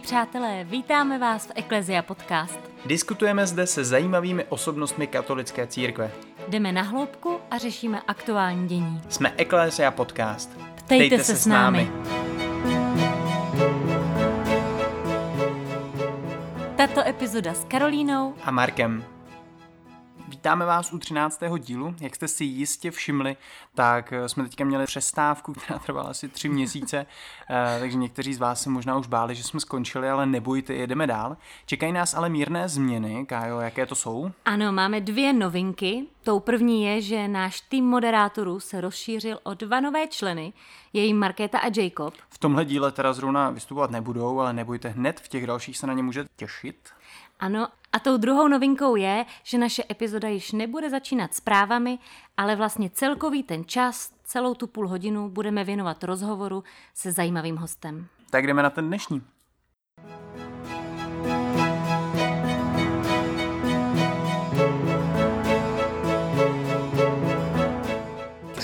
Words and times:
Milí 0.00 0.06
přátelé, 0.06 0.64
vítáme 0.64 1.18
vás 1.18 1.46
v 1.46 1.52
Eklezia 1.54 2.02
Podcast. 2.02 2.60
Diskutujeme 2.86 3.46
zde 3.46 3.66
se 3.66 3.84
zajímavými 3.84 4.44
osobnostmi 4.44 5.06
katolické 5.06 5.66
církve. 5.66 6.10
Jdeme 6.48 6.72
na 6.72 6.82
hloubku 6.82 7.38
a 7.50 7.58
řešíme 7.58 8.00
aktuální 8.08 8.68
dění. 8.68 9.00
Jsme 9.08 9.32
Eklezia 9.36 9.90
Podcast. 9.90 10.50
Ptejte, 10.54 10.84
Ptejte 10.84 11.18
se, 11.18 11.24
se 11.24 11.36
s 11.42 11.46
námi. 11.46 11.90
Tato 16.76 17.08
epizoda 17.08 17.54
s 17.54 17.64
Karolínou 17.64 18.34
a 18.44 18.50
Markem. 18.50 19.04
Vítáme 20.30 20.66
vás 20.66 20.92
u 20.92 20.98
13. 20.98 21.40
dílu. 21.58 21.94
Jak 22.00 22.16
jste 22.16 22.28
si 22.28 22.44
jistě 22.44 22.90
všimli, 22.90 23.36
tak 23.74 24.12
eh, 24.12 24.28
jsme 24.28 24.44
teďka 24.44 24.64
měli 24.64 24.86
přestávku, 24.86 25.52
která 25.64 25.78
trvala 25.78 26.10
asi 26.10 26.28
tři 26.28 26.48
měsíce, 26.48 27.06
eh, 27.50 27.76
takže 27.80 27.96
někteří 27.96 28.34
z 28.34 28.38
vás 28.38 28.62
se 28.62 28.70
možná 28.70 28.96
už 28.96 29.06
báli, 29.06 29.34
že 29.34 29.42
jsme 29.42 29.60
skončili, 29.60 30.10
ale 30.10 30.26
nebojte, 30.26 30.74
jedeme 30.74 31.06
dál. 31.06 31.36
Čekají 31.66 31.92
nás 31.92 32.14
ale 32.14 32.28
mírné 32.28 32.68
změny. 32.68 33.26
Kájo, 33.26 33.60
jaké 33.60 33.86
to 33.86 33.94
jsou? 33.94 34.30
Ano, 34.44 34.72
máme 34.72 35.00
dvě 35.00 35.32
novinky. 35.32 36.06
Tou 36.22 36.40
první 36.40 36.84
je, 36.84 37.02
že 37.02 37.28
náš 37.28 37.60
tým 37.60 37.84
moderátorů 37.84 38.60
se 38.60 38.80
rozšířil 38.80 39.38
o 39.42 39.54
dva 39.54 39.80
nové 39.80 40.06
členy, 40.06 40.52
je 40.92 41.04
jim 41.04 41.18
Markéta 41.18 41.58
a 41.58 41.70
Jacob. 41.76 42.14
V 42.28 42.38
tomhle 42.38 42.64
díle 42.64 42.92
teda 42.92 43.12
zrovna 43.12 43.50
vystupovat 43.50 43.90
nebudou, 43.90 44.40
ale 44.40 44.52
nebojte, 44.52 44.88
hned 44.88 45.20
v 45.20 45.28
těch 45.28 45.46
dalších 45.46 45.78
se 45.78 45.86
na 45.86 45.92
ně 45.92 46.02
můžete 46.02 46.28
těšit. 46.36 46.76
Ano, 47.40 47.68
a 47.92 47.98
tou 47.98 48.16
druhou 48.16 48.48
novinkou 48.48 48.96
je, 48.96 49.24
že 49.42 49.58
naše 49.58 49.84
epizoda 49.90 50.28
již 50.28 50.52
nebude 50.52 50.90
začínat 50.90 51.34
zprávami, 51.34 51.98
ale 52.36 52.56
vlastně 52.56 52.90
celkový 52.90 53.42
ten 53.42 53.64
čas, 53.64 54.10
celou 54.24 54.54
tu 54.54 54.66
půl 54.66 54.88
hodinu 54.88 55.28
budeme 55.28 55.64
věnovat 55.64 56.04
rozhovoru 56.04 56.64
se 56.94 57.12
zajímavým 57.12 57.56
hostem. 57.56 58.06
Tak 58.30 58.46
jdeme 58.46 58.62
na 58.62 58.70
ten 58.70 58.86
dnešní. 58.86 59.22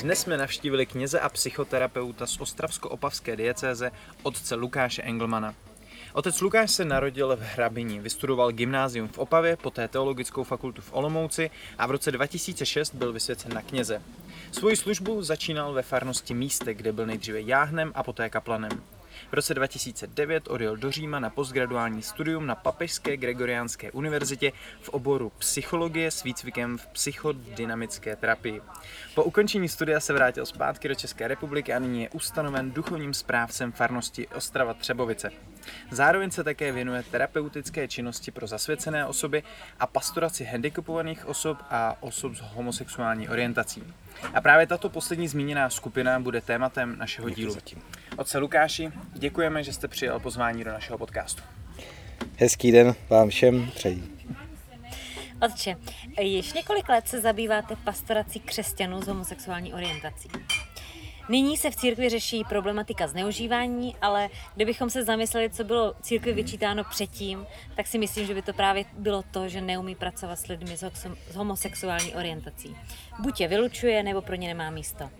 Dnes 0.03 0.21
jsme 0.21 0.37
navštívili 0.37 0.87
kněze 0.87 1.21
a 1.21 1.29
psychoterapeuta 1.29 2.27
z 2.27 2.39
Ostravsko-Opavské 2.39 3.37
diecéze 3.37 3.91
otce 4.23 4.55
Lukáše 4.55 5.03
Engelmana. 5.03 5.55
Otec 6.17 6.41
Lukáš 6.41 6.71
se 6.71 6.85
narodil 6.85 7.37
v 7.37 7.41
Hrabini, 7.41 8.01
vystudoval 8.01 8.53
gymnázium 8.53 9.09
v 9.09 9.19
Opavě, 9.19 9.57
poté 9.57 9.89
teologickou 9.89 10.45
fakultu 10.45 10.83
v 10.83 10.93
Olomouci 10.93 11.51
a 11.79 11.87
v 11.87 11.91
roce 11.91 12.13
2006 12.13 12.95
byl 12.95 13.13
vysvěcen 13.13 13.55
na 13.55 13.63
kněze. 13.63 14.03
Svoji 14.53 14.77
službu 14.77 15.23
začínal 15.23 15.73
ve 15.73 15.83
farnosti 15.83 16.35
Míste, 16.35 16.75
kde 16.75 16.93
byl 16.93 17.07
nejdříve 17.07 17.41
jáhnem 17.41 17.93
a 17.95 18.03
poté 18.03 18.31
kaplanem. 18.31 18.71
V 19.31 19.35
roce 19.35 19.55
2009 19.55 20.49
odjel 20.49 20.77
do 20.77 20.91
Říma 20.91 21.19
na 21.19 21.31
postgraduální 21.31 22.03
studium 22.03 22.47
na 22.47 22.55
Papežské 22.55 23.17
Gregoriánské 23.17 23.93
univerzitě 23.93 24.53
v 24.81 24.89
oboru 24.89 25.33
psychologie 25.39 26.11
s 26.11 26.23
výcvikem 26.23 26.79
v 26.79 26.87
psychodynamické 26.87 28.17
terapii. 28.17 28.63
Po 29.15 29.25
ukončení 29.25 29.69
studia 29.69 30.01
se 30.01 30.13
vrátil 30.13 30.47
zpátky 30.47 30.89
do 30.89 30.95
České 30.95 31.29
republiky 31.29 31.73
a 31.73 31.79
nyní 31.79 32.03
je 32.03 32.09
ustanoven 32.09 32.71
duchovním 32.71 33.15
správcem 33.15 33.73
farnosti 33.73 34.29
Ostrava 34.29 34.75
Třebovice. 34.75 35.31
Zároveň 35.91 36.31
se 36.31 36.45
také 36.45 36.73
věnuje 36.73 37.03
terapeutické 37.11 37.89
činnosti 37.89 38.31
pro 38.31 38.47
zasvěcené 38.47 39.07
osoby 39.07 39.43
a 39.81 39.87
pastoraci 39.87 40.45
handicapovaných 40.45 41.27
osob 41.27 41.59
a 41.71 41.97
osob 42.01 42.35
s 42.35 42.41
homosexuální 42.41 43.29
orientací. 43.29 43.83
A 44.35 44.41
právě 44.41 44.67
tato 44.67 44.89
poslední 44.89 45.29
zmíněná 45.29 45.71
skupina 45.71 46.21
bude 46.21 46.41
tématem 46.41 46.99
našeho 46.99 47.31
dílu. 47.31 47.57
Otce 48.17 48.39
Lukáši, 48.39 48.93
děkujeme, 49.13 49.63
že 49.65 49.73
jste 49.73 49.89
přijal 49.89 50.21
pozvání 50.21 50.65
do 50.65 50.73
našeho 50.73 50.99
podcastu. 50.99 51.43
Hezký 52.39 52.73
den 52.73 52.95
vám 53.09 53.29
všem 53.29 53.71
přeji. 53.75 54.03
Otče, 55.43 55.77
již 56.21 56.53
několik 56.53 56.89
let 56.89 57.09
se 57.09 57.21
zabýváte 57.21 57.77
pastorací 57.77 58.41
křesťanů 58.41 59.03
s 59.03 59.07
homosexuální 59.07 59.75
orientací. 59.75 60.29
Nyní 61.29 61.57
se 61.57 61.71
v 61.71 61.77
církvi 61.77 62.09
řeší 62.09 62.45
problematika 62.49 63.07
zneužívání, 63.07 63.97
ale 64.03 64.29
kdybychom 64.55 64.91
se 64.91 65.05
zamysleli, 65.05 65.51
co 65.51 65.65
bylo 65.65 65.95
církvi 66.03 66.33
vyčítáno 66.33 66.85
předtím, 66.85 67.47
tak 67.77 67.87
si 67.87 67.99
myslím, 67.99 68.27
že 68.27 68.35
by 68.35 68.43
to 68.43 68.53
právě 68.53 68.85
bylo 68.99 69.23
to, 69.31 69.49
že 69.49 69.61
neumí 69.61 69.95
pracovat 69.95 70.37
s 70.37 70.47
lidmi 70.47 70.77
s 71.31 71.35
homosexuální 71.35 72.15
orientací. 72.15 72.77
Buď 73.19 73.41
je 73.41 73.49
vylučuje, 73.49 74.03
nebo 74.03 74.23
pro 74.23 74.35
ně 74.35 74.49
nemá 74.49 74.71
místo. 74.71 75.11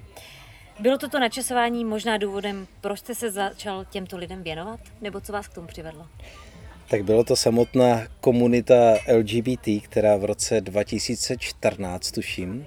Bylo 0.81 0.99
toto 0.99 1.19
načasování 1.19 1.85
možná 1.85 2.17
důvodem, 2.17 2.67
proč 2.81 2.99
jste 2.99 3.15
se 3.15 3.31
začal 3.31 3.85
těmto 3.85 4.17
lidem 4.17 4.43
věnovat? 4.43 4.81
Nebo 5.01 5.21
co 5.21 5.33
vás 5.33 5.49
k 5.49 5.55
tomu 5.55 5.67
přivedlo? 5.67 6.07
Tak 6.89 7.05
bylo 7.05 7.25
to 7.25 7.37
samotná 7.37 8.03
komunita 8.21 8.95
LGBT, 9.17 9.69
která 9.83 10.17
v 10.17 10.25
roce 10.25 10.61
2014, 10.61 12.11
tuším, 12.11 12.67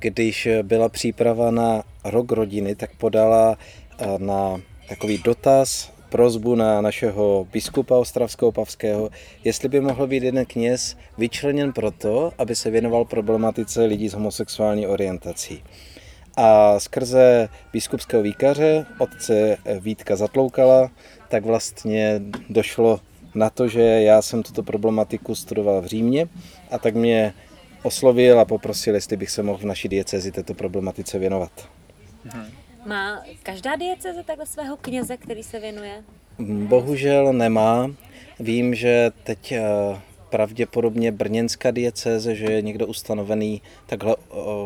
když 0.00 0.48
byla 0.62 0.88
příprava 0.88 1.50
na 1.50 1.82
rok 2.04 2.32
rodiny, 2.32 2.74
tak 2.74 2.90
podala 2.96 3.58
eh, 3.98 4.06
na 4.18 4.60
takový 4.88 5.18
dotaz, 5.18 5.92
prozbu 6.08 6.54
na 6.54 6.80
našeho 6.80 7.46
biskupa 7.52 7.96
Ostravského 7.96 8.52
Pavského, 8.52 9.10
jestli 9.44 9.68
by 9.68 9.80
mohl 9.80 10.06
být 10.06 10.22
jeden 10.22 10.46
kněz 10.46 10.96
vyčleněn 11.18 11.72
proto, 11.72 12.32
aby 12.38 12.56
se 12.56 12.70
věnoval 12.70 13.04
problematice 13.04 13.84
lidí 13.84 14.08
s 14.08 14.14
homosexuální 14.14 14.86
orientací. 14.86 15.62
A 16.36 16.80
skrze 16.80 17.48
biskupského 17.72 18.22
výkaře, 18.22 18.86
otce 18.98 19.56
Vítka 19.80 20.16
Zatloukala, 20.16 20.90
tak 21.28 21.44
vlastně 21.44 22.20
došlo 22.48 23.00
na 23.34 23.50
to, 23.50 23.68
že 23.68 23.82
já 23.82 24.22
jsem 24.22 24.42
tuto 24.42 24.62
problematiku 24.62 25.34
studoval 25.34 25.80
v 25.82 25.86
Římě 25.86 26.28
a 26.70 26.78
tak 26.78 26.94
mě 26.94 27.34
oslovil 27.82 28.40
a 28.40 28.44
poprosil, 28.44 28.94
jestli 28.94 29.16
bych 29.16 29.30
se 29.30 29.42
mohl 29.42 29.58
v 29.58 29.64
naší 29.64 29.88
diecezi 29.88 30.32
této 30.32 30.54
problematice 30.54 31.18
věnovat. 31.18 31.68
Má 32.86 33.22
každá 33.42 33.76
dieceze 33.76 34.22
takhle 34.22 34.46
svého 34.46 34.76
kněze, 34.76 35.16
který 35.16 35.42
se 35.42 35.60
věnuje? 35.60 36.04
Bohužel 36.38 37.32
nemá. 37.32 37.90
Vím, 38.40 38.74
že 38.74 39.10
teď 39.24 39.52
eh, 39.52 39.62
pravděpodobně 40.30 41.12
brněnská 41.12 41.70
diecéze, 41.70 42.34
že 42.34 42.44
je 42.44 42.62
někdo 42.62 42.86
ustanovený 42.86 43.62
takhle 43.86 44.16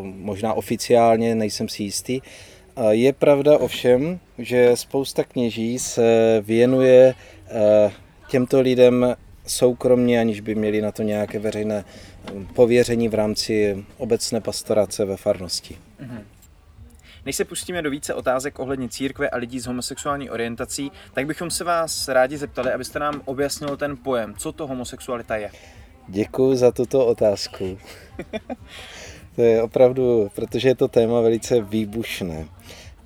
možná 0.02 0.54
oficiálně, 0.54 1.34
nejsem 1.34 1.68
si 1.68 1.82
jistý. 1.82 2.20
Je 2.90 3.12
pravda 3.12 3.58
ovšem, 3.58 4.20
že 4.38 4.70
spousta 4.74 5.24
kněží 5.24 5.78
se 5.78 6.40
věnuje 6.46 7.14
eh, 7.46 7.92
těmto 8.28 8.60
lidem 8.60 9.16
soukromně, 9.46 10.20
aniž 10.20 10.40
by 10.40 10.54
měli 10.54 10.82
na 10.82 10.92
to 10.92 11.02
nějaké 11.02 11.38
veřejné 11.38 11.84
pověření 12.54 13.08
v 13.08 13.14
rámci 13.14 13.84
obecné 13.96 14.40
pastorace 14.40 15.04
ve 15.04 15.16
farnosti. 15.16 15.78
Mm-hmm. 16.00 16.22
Než 17.26 17.36
se 17.36 17.44
pustíme 17.44 17.82
do 17.82 17.90
více 17.90 18.14
otázek 18.14 18.58
ohledně 18.58 18.88
církve 18.88 19.30
a 19.30 19.36
lidí 19.36 19.60
s 19.60 19.66
homosexuální 19.66 20.30
orientací, 20.30 20.92
tak 21.12 21.26
bychom 21.26 21.50
se 21.50 21.64
vás 21.64 22.08
rádi 22.08 22.36
zeptali, 22.36 22.72
abyste 22.72 22.98
nám 22.98 23.22
objasnil 23.24 23.76
ten 23.76 23.96
pojem, 23.96 24.34
co 24.34 24.52
to 24.52 24.66
homosexualita 24.66 25.36
je. 25.36 25.50
Děkuji 26.08 26.56
za 26.56 26.72
tuto 26.72 27.06
otázku. 27.06 27.78
to 29.36 29.42
je 29.42 29.62
opravdu, 29.62 30.30
protože 30.34 30.68
je 30.68 30.74
to 30.74 30.88
téma 30.88 31.20
velice 31.20 31.60
výbušné. 31.60 32.48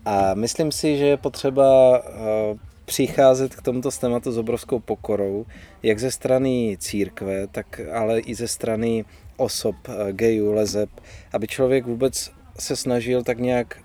A 0.05 0.35
myslím 0.35 0.73
si, 0.73 0.97
že 0.97 1.07
je 1.07 1.17
potřeba 1.17 1.99
eh, 1.99 2.68
přicházet 2.89 3.55
k 3.55 3.63
tomuto 3.63 3.91
tématu 3.91 4.33
s 4.33 4.39
obrovskou 4.39 4.81
pokorou, 4.81 5.47
jak 5.83 5.99
ze 5.99 6.11
strany 6.11 6.77
církve, 6.81 7.47
tak 7.47 7.81
ale 7.93 8.21
i 8.21 8.35
ze 8.35 8.49
strany 8.49 9.05
osob, 9.37 9.77
eh, 9.89 10.13
gejů, 10.13 10.53
lezeb, 10.53 10.91
aby 11.33 11.47
člověk 11.47 11.87
vůbec 11.87 12.31
se 12.59 12.77
snažil 12.77 13.23
tak 13.23 13.39
nějak 13.39 13.77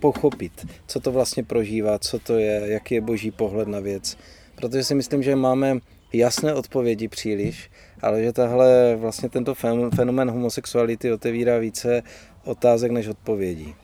pochopit, 0.00 0.66
co 0.86 1.00
to 1.00 1.12
vlastně 1.12 1.44
prožívá, 1.44 1.98
co 1.98 2.18
to 2.18 2.38
je, 2.38 2.62
jaký 2.64 2.94
je 2.94 3.00
boží 3.00 3.30
pohled 3.30 3.68
na 3.68 3.80
věc. 3.80 4.18
Protože 4.54 4.84
si 4.84 4.94
myslím, 4.94 5.22
že 5.22 5.36
máme 5.36 5.78
jasné 6.12 6.54
odpovědi 6.54 7.08
příliš, 7.08 7.70
ale 8.02 8.22
že 8.22 8.32
tahle 8.32 8.96
vlastně 8.96 9.28
tento 9.28 9.54
fenomen 9.94 10.30
homosexuality 10.30 11.12
otevírá 11.12 11.58
více 11.58 12.02
otázek 12.44 12.90
než 12.90 13.08
odpovědí. 13.08 13.74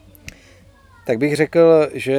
Tak 1.07 1.19
bych 1.19 1.37
řekl, 1.37 1.89
že 1.95 2.19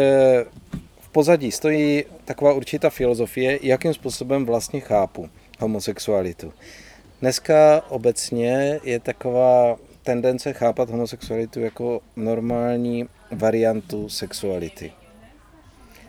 pozadí 1.15 1.51
stojí 1.51 2.03
taková 2.25 2.53
určitá 2.53 2.89
filozofie, 2.89 3.59
jakým 3.61 3.93
způsobem 3.93 4.45
vlastně 4.45 4.79
chápu 4.79 5.29
homosexualitu. 5.59 6.53
Dneska 7.21 7.81
obecně 7.89 8.79
je 8.83 8.99
taková 8.99 9.77
tendence 10.03 10.53
chápat 10.53 10.89
homosexualitu 10.89 11.59
jako 11.59 12.01
normální 12.15 13.05
variantu 13.31 14.09
sexuality. 14.09 14.91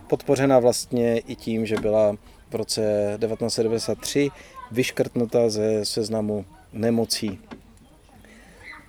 Podpořena 0.06 0.58
vlastně 0.58 1.19
i 1.19 1.37
tím, 1.37 1.67
že 1.67 1.76
byla 1.76 2.17
v 2.50 2.55
roce 2.55 2.82
1993 3.20 4.31
vyškrtnuta 4.73 5.49
ze 5.49 5.85
seznamu 5.85 6.44
nemocí. 6.73 7.38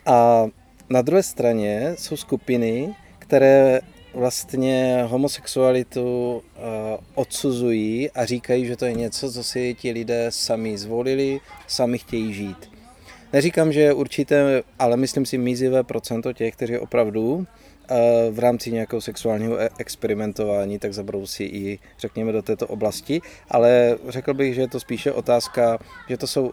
A 0.06 0.48
na 0.90 1.02
druhé 1.02 1.24
straně 1.24 1.96
jsou 1.98 2.18
skupiny, 2.18 2.96
které 3.20 3.82
vlastně 4.18 5.04
homosexualitu 5.08 6.36
uh, 6.36 6.42
odsuzují 7.16 8.12
a 8.12 8.26
říkají, 8.26 8.66
že 8.66 8.76
to 8.76 8.86
je 8.86 8.94
něco, 8.94 9.32
co 9.32 9.44
si 9.44 9.74
ti 9.74 9.92
lidé 9.92 10.28
sami 10.30 10.78
zvolili, 10.78 11.40
sami 11.68 11.98
chtějí 11.98 12.34
žít. 12.34 12.72
Neříkám, 13.34 13.72
že 13.72 13.82
je 13.82 13.94
určité, 13.94 14.64
ale 14.80 14.98
myslím 14.98 15.26
si 15.26 15.38
mizivé 15.38 15.84
procento 15.84 16.34
těch, 16.34 16.56
kteří 16.56 16.78
opravdu 16.78 17.48
v 18.32 18.40
rámci 18.40 18.72
nějakého 18.72 19.02
sexuálního 19.02 19.60
e- 19.60 19.70
experimentování, 19.78 20.80
tak 20.80 20.94
zabrousí 20.94 21.44
i, 21.44 21.80
řekněme, 22.00 22.32
do 22.32 22.42
této 22.42 22.68
oblasti, 22.68 23.22
ale 23.50 23.98
řekl 24.08 24.34
bych, 24.34 24.56
že 24.56 24.62
je 24.62 24.68
to 24.68 24.80
spíše 24.80 25.12
otázka, 25.12 25.80
že 26.10 26.18
to 26.18 26.28
jsou 26.28 26.52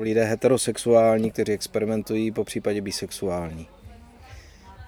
lidé 0.00 0.24
heterosexuální, 0.24 1.30
kteří 1.30 1.52
experimentují, 1.52 2.30
po 2.30 2.44
případě 2.44 2.80
bisexuální. 2.80 3.66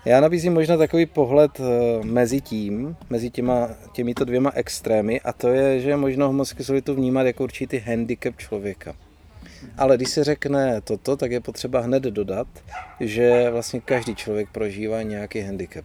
Já 0.05 0.21
nabízím 0.21 0.55
možná 0.55 0.77
takový 0.77 1.07
pohled 1.07 1.61
e, 1.61 1.65
mezi 2.05 2.41
tím, 2.41 2.97
mezi 3.11 3.31
těma, 3.31 3.71
těmito 3.93 4.25
dvěma 4.25 4.53
extrémy 4.55 5.21
a 5.21 5.33
to 5.33 5.49
je, 5.49 5.81
že 5.81 5.91
je 5.91 5.97
možno 5.97 6.27
homosexualitu 6.27 6.95
vnímat 6.95 7.23
jako 7.23 7.43
určitý 7.43 7.79
handicap 7.79 8.37
člověka. 8.37 8.95
Ale 9.79 9.97
když 9.97 10.11
se 10.11 10.25
řekne 10.25 10.81
toto, 10.81 11.17
tak 11.17 11.31
je 11.31 11.41
potřeba 11.41 11.81
hned 11.81 12.03
dodat, 12.03 12.47
že 13.01 13.51
vlastně 13.51 13.81
každý 13.81 14.15
člověk 14.15 14.49
prožívá 14.53 15.03
nějaký 15.03 15.41
handicap. 15.41 15.85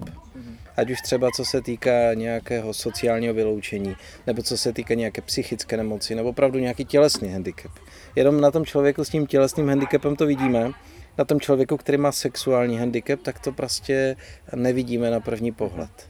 Ať 0.78 0.90
už 0.90 1.02
třeba 1.02 1.30
co 1.36 1.46
se 1.46 1.62
týká 1.62 2.14
nějakého 2.14 2.74
sociálního 2.74 3.34
vyloučení, 3.34 3.96
nebo 4.28 4.44
co 4.44 4.58
se 4.58 4.74
týká 4.74 4.94
nějaké 4.94 5.22
psychické 5.22 5.78
nemoci, 5.78 6.16
nebo 6.16 6.30
opravdu 6.30 6.60
nějaký 6.60 6.86
tělesný 6.86 7.30
handicap. 7.30 7.72
Jenom 8.16 8.42
na 8.42 8.52
tom 8.52 8.66
člověku 8.66 9.04
s 9.04 9.10
tím 9.10 9.28
tělesným 9.28 9.68
handicapem 9.68 10.16
to 10.16 10.26
vidíme, 10.26 10.72
na 11.20 11.26
tom 11.26 11.40
člověku, 11.40 11.78
který 11.78 11.98
má 11.98 12.12
sexuální 12.12 12.78
handicap, 12.78 13.20
tak 13.22 13.40
to 13.40 13.52
prostě 13.52 14.16
nevidíme 14.56 15.12
na 15.12 15.20
první 15.20 15.52
pohled. 15.52 16.10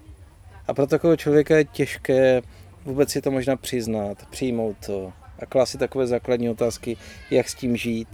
A 0.68 0.74
pro 0.74 0.88
takového 0.88 1.18
člověka 1.18 1.58
je 1.58 1.66
těžké 1.66 2.42
vůbec 2.86 3.10
si 3.10 3.22
to 3.22 3.32
možná 3.32 3.56
přiznat, 3.56 4.18
přijmout 4.30 4.76
to, 4.86 5.14
a 5.40 5.46
klást 5.46 5.76
takové 5.78 6.08
základní 6.08 6.50
otázky, 6.50 6.98
jak 7.32 7.50
s 7.50 7.56
tím 7.56 7.78
žít. 7.78 8.08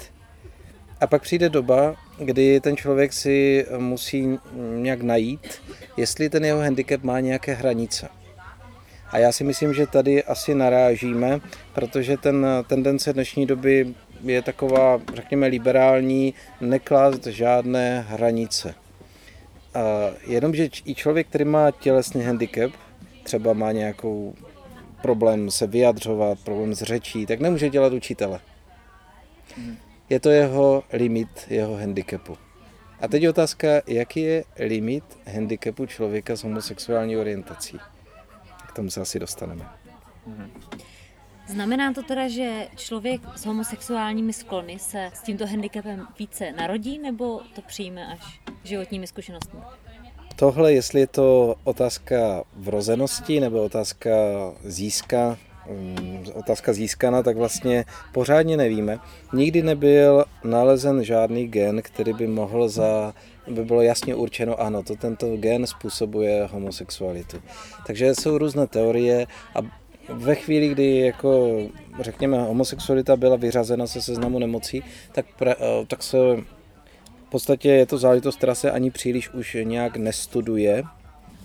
A 1.01 1.07
pak 1.07 1.21
přijde 1.21 1.49
doba, 1.49 1.95
kdy 2.19 2.59
ten 2.59 2.77
člověk 2.77 3.13
si 3.13 3.65
musí 3.77 4.39
nějak 4.75 5.01
najít, 5.01 5.61
jestli 5.97 6.29
ten 6.29 6.45
jeho 6.45 6.59
handicap 6.59 7.03
má 7.03 7.19
nějaké 7.19 7.53
hranice. 7.53 8.07
A 9.11 9.17
já 9.17 9.31
si 9.31 9.43
myslím, 9.43 9.73
že 9.73 9.87
tady 9.87 10.23
asi 10.23 10.55
narážíme, 10.55 11.39
protože 11.73 12.17
ten 12.17 12.47
tendence 12.67 13.13
dnešní 13.13 13.45
doby 13.45 13.95
je 14.23 14.41
taková, 14.41 15.01
řekněme, 15.13 15.47
liberální, 15.47 16.33
neklást 16.61 17.25
žádné 17.25 18.05
hranice. 18.09 18.75
A 19.73 19.79
jenomže 20.27 20.69
i 20.85 20.95
člověk, 20.95 21.27
který 21.27 21.45
má 21.45 21.71
tělesný 21.71 22.23
handicap, 22.23 22.71
třeba 23.23 23.53
má 23.53 23.71
nějakou 23.71 24.35
problém 25.01 25.51
se 25.51 25.67
vyjadřovat, 25.67 26.39
problém 26.39 26.75
s 26.75 26.81
řečí, 26.81 27.25
tak 27.25 27.39
nemůže 27.39 27.69
dělat 27.69 27.93
učitele. 27.93 28.39
Je 30.09 30.19
to 30.19 30.29
jeho 30.29 30.83
limit, 30.93 31.29
jeho 31.49 31.75
handicapu. 31.75 32.37
A 33.01 33.07
teď 33.07 33.23
je 33.23 33.29
otázka, 33.29 33.67
jaký 33.87 34.21
je 34.21 34.43
limit 34.59 35.03
handicapu 35.33 35.85
člověka 35.85 36.35
s 36.35 36.43
homosexuální 36.43 37.17
orientací. 37.17 37.79
K 38.67 38.71
tomu 38.71 38.89
se 38.89 39.01
asi 39.01 39.19
dostaneme. 39.19 39.65
Znamená 41.47 41.93
to 41.93 42.03
teda, 42.03 42.27
že 42.27 42.67
člověk 42.75 43.21
s 43.35 43.45
homosexuálními 43.45 44.33
sklony 44.33 44.79
se 44.79 45.09
s 45.13 45.21
tímto 45.21 45.47
handicapem 45.47 46.07
více 46.19 46.51
narodí, 46.51 46.99
nebo 46.99 47.41
to 47.55 47.61
přijme 47.61 48.07
až 48.07 48.41
životními 48.63 49.07
zkušenostmi? 49.07 49.59
Tohle, 50.35 50.73
jestli 50.73 50.99
je 50.99 51.07
to 51.07 51.55
otázka 51.63 52.43
vrozenosti 52.53 53.39
nebo 53.39 53.63
otázka 53.63 54.11
získa, 54.63 55.37
mm, 55.69 56.25
otázka 56.33 56.73
získana, 56.73 57.23
tak 57.23 57.37
vlastně 57.37 57.85
pořádně 58.11 58.57
nevíme. 58.57 58.99
Nikdy 59.33 59.63
nebyl 59.63 60.25
nalezen 60.43 61.03
žádný 61.03 61.47
gen, 61.47 61.81
který 61.81 62.13
by 62.13 62.27
mohl 62.27 62.69
za 62.69 63.13
by 63.47 63.65
bylo 63.65 63.81
jasně 63.81 64.15
určeno, 64.15 64.61
ano, 64.61 64.83
to 64.83 64.95
tento 64.95 65.37
gen 65.37 65.67
způsobuje 65.67 66.47
homosexualitu. 66.51 67.41
Takže 67.87 68.15
jsou 68.15 68.37
různé 68.37 68.67
teorie 68.67 69.27
a 69.55 69.84
ve 70.09 70.35
chvíli, 70.35 70.69
kdy 70.69 70.97
jako, 70.97 71.59
řekněme, 71.99 72.43
homosexualita 72.43 73.15
byla 73.15 73.35
vyřazena 73.35 73.87
se 73.87 74.01
seznamu 74.01 74.39
nemocí, 74.39 74.83
tak, 75.11 75.25
pre, 75.37 75.55
tak 75.87 76.03
se 76.03 76.17
v 77.27 77.29
podstatě 77.29 77.69
je 77.69 77.85
to 77.85 77.97
záležitost, 77.97 78.35
která 78.35 78.55
se 78.55 78.71
ani 78.71 78.91
příliš 78.91 79.29
už 79.29 79.57
nějak 79.63 79.97
nestuduje 79.97 80.83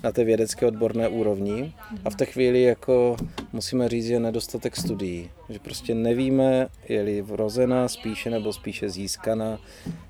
na 0.03 0.13
té 0.13 0.25
vědecké 0.25 0.67
odborné 0.67 1.09
úrovni 1.09 1.73
a 2.05 2.11
v 2.11 2.15
té 2.15 2.27
chvíli 2.27 2.63
jako 2.63 3.17
musíme 3.53 3.89
říct, 3.89 4.07
že 4.07 4.13
je 4.13 4.21
nedostatek 4.21 4.77
studií. 4.77 5.31
Že 5.49 5.59
prostě 5.59 5.95
nevíme, 5.95 6.69
je-li 6.89 7.23
vrozená 7.23 7.89
spíše 7.89 8.31
nebo 8.31 8.53
spíše 8.53 8.89
získaná. 8.89 9.59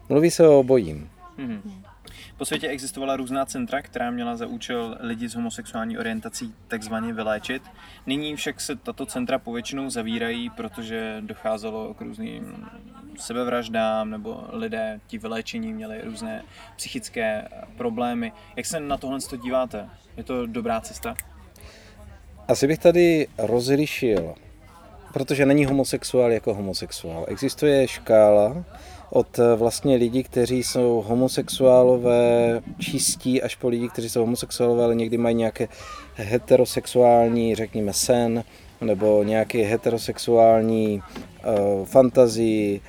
Mluví 0.08 0.30
se 0.30 0.48
o 0.48 0.58
obojím. 0.58 1.08
Mm-hmm. 1.38 1.60
Po 2.36 2.44
světě 2.44 2.68
existovala 2.68 3.16
různá 3.16 3.46
centra, 3.46 3.82
která 3.82 4.10
měla 4.10 4.36
za 4.36 4.46
účel 4.46 4.96
lidi 5.00 5.28
s 5.28 5.34
homosexuální 5.34 5.98
orientací 5.98 6.54
takzvaně 6.68 7.12
vyléčit. 7.12 7.62
Nyní 8.06 8.36
však 8.36 8.60
se 8.60 8.76
tato 8.76 9.06
centra 9.06 9.38
povětšinou 9.38 9.90
zavírají, 9.90 10.50
protože 10.50 11.16
docházelo 11.20 11.94
k 11.94 12.00
různým 12.00 12.66
sebevraždám 13.18 14.10
nebo 14.10 14.44
lidé, 14.52 15.00
ti 15.06 15.18
vyléčení, 15.18 15.72
měli 15.72 16.00
různé 16.04 16.42
psychické 16.76 17.48
problémy. 17.76 18.32
Jak 18.56 18.66
se 18.66 18.80
na 18.80 18.96
tohle 18.96 19.18
díváte? 19.42 19.88
Je 20.16 20.24
to 20.24 20.46
dobrá 20.46 20.80
cesta? 20.80 21.14
Asi 22.48 22.66
bych 22.66 22.78
tady 22.78 23.28
rozlišil, 23.38 24.34
protože 25.12 25.46
není 25.46 25.64
homosexuál 25.64 26.32
jako 26.32 26.54
homosexuál. 26.54 27.24
Existuje 27.28 27.88
škála 27.88 28.64
od 29.10 29.38
eh, 29.38 29.56
vlastně 29.56 29.96
lidí, 29.96 30.22
kteří 30.22 30.62
jsou 30.62 31.04
homosexuálové 31.06 32.60
čistí, 32.78 33.42
až 33.42 33.56
po 33.56 33.68
lidi, 33.68 33.88
kteří 33.88 34.08
jsou 34.08 34.20
homosexuálové, 34.20 34.84
ale 34.84 34.94
někdy 34.94 35.18
mají 35.18 35.34
nějaké 35.36 35.68
heterosexuální, 36.14 37.54
řekněme, 37.54 37.92
sen, 37.92 38.44
nebo 38.80 39.22
nějaké 39.22 39.58
heterosexuální 39.62 41.02
uh, 41.02 41.86
fantazii, 41.86 42.80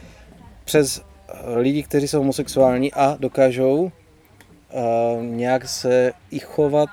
přes 0.65 1.01
eh, 1.27 1.59
lidi, 1.59 1.83
kteří 1.83 2.07
jsou 2.07 2.17
homosexuální 2.17 2.93
a 2.93 3.17
dokážou 3.19 3.81
uh, 3.81 3.91
nějak 5.23 5.67
se 5.67 6.13
i 6.31 6.39
chovat 6.39 6.89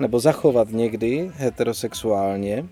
nebo 0.00 0.20
zachovat 0.20 0.68
někdy 0.70 1.30
heterosexuálně, 1.34 2.64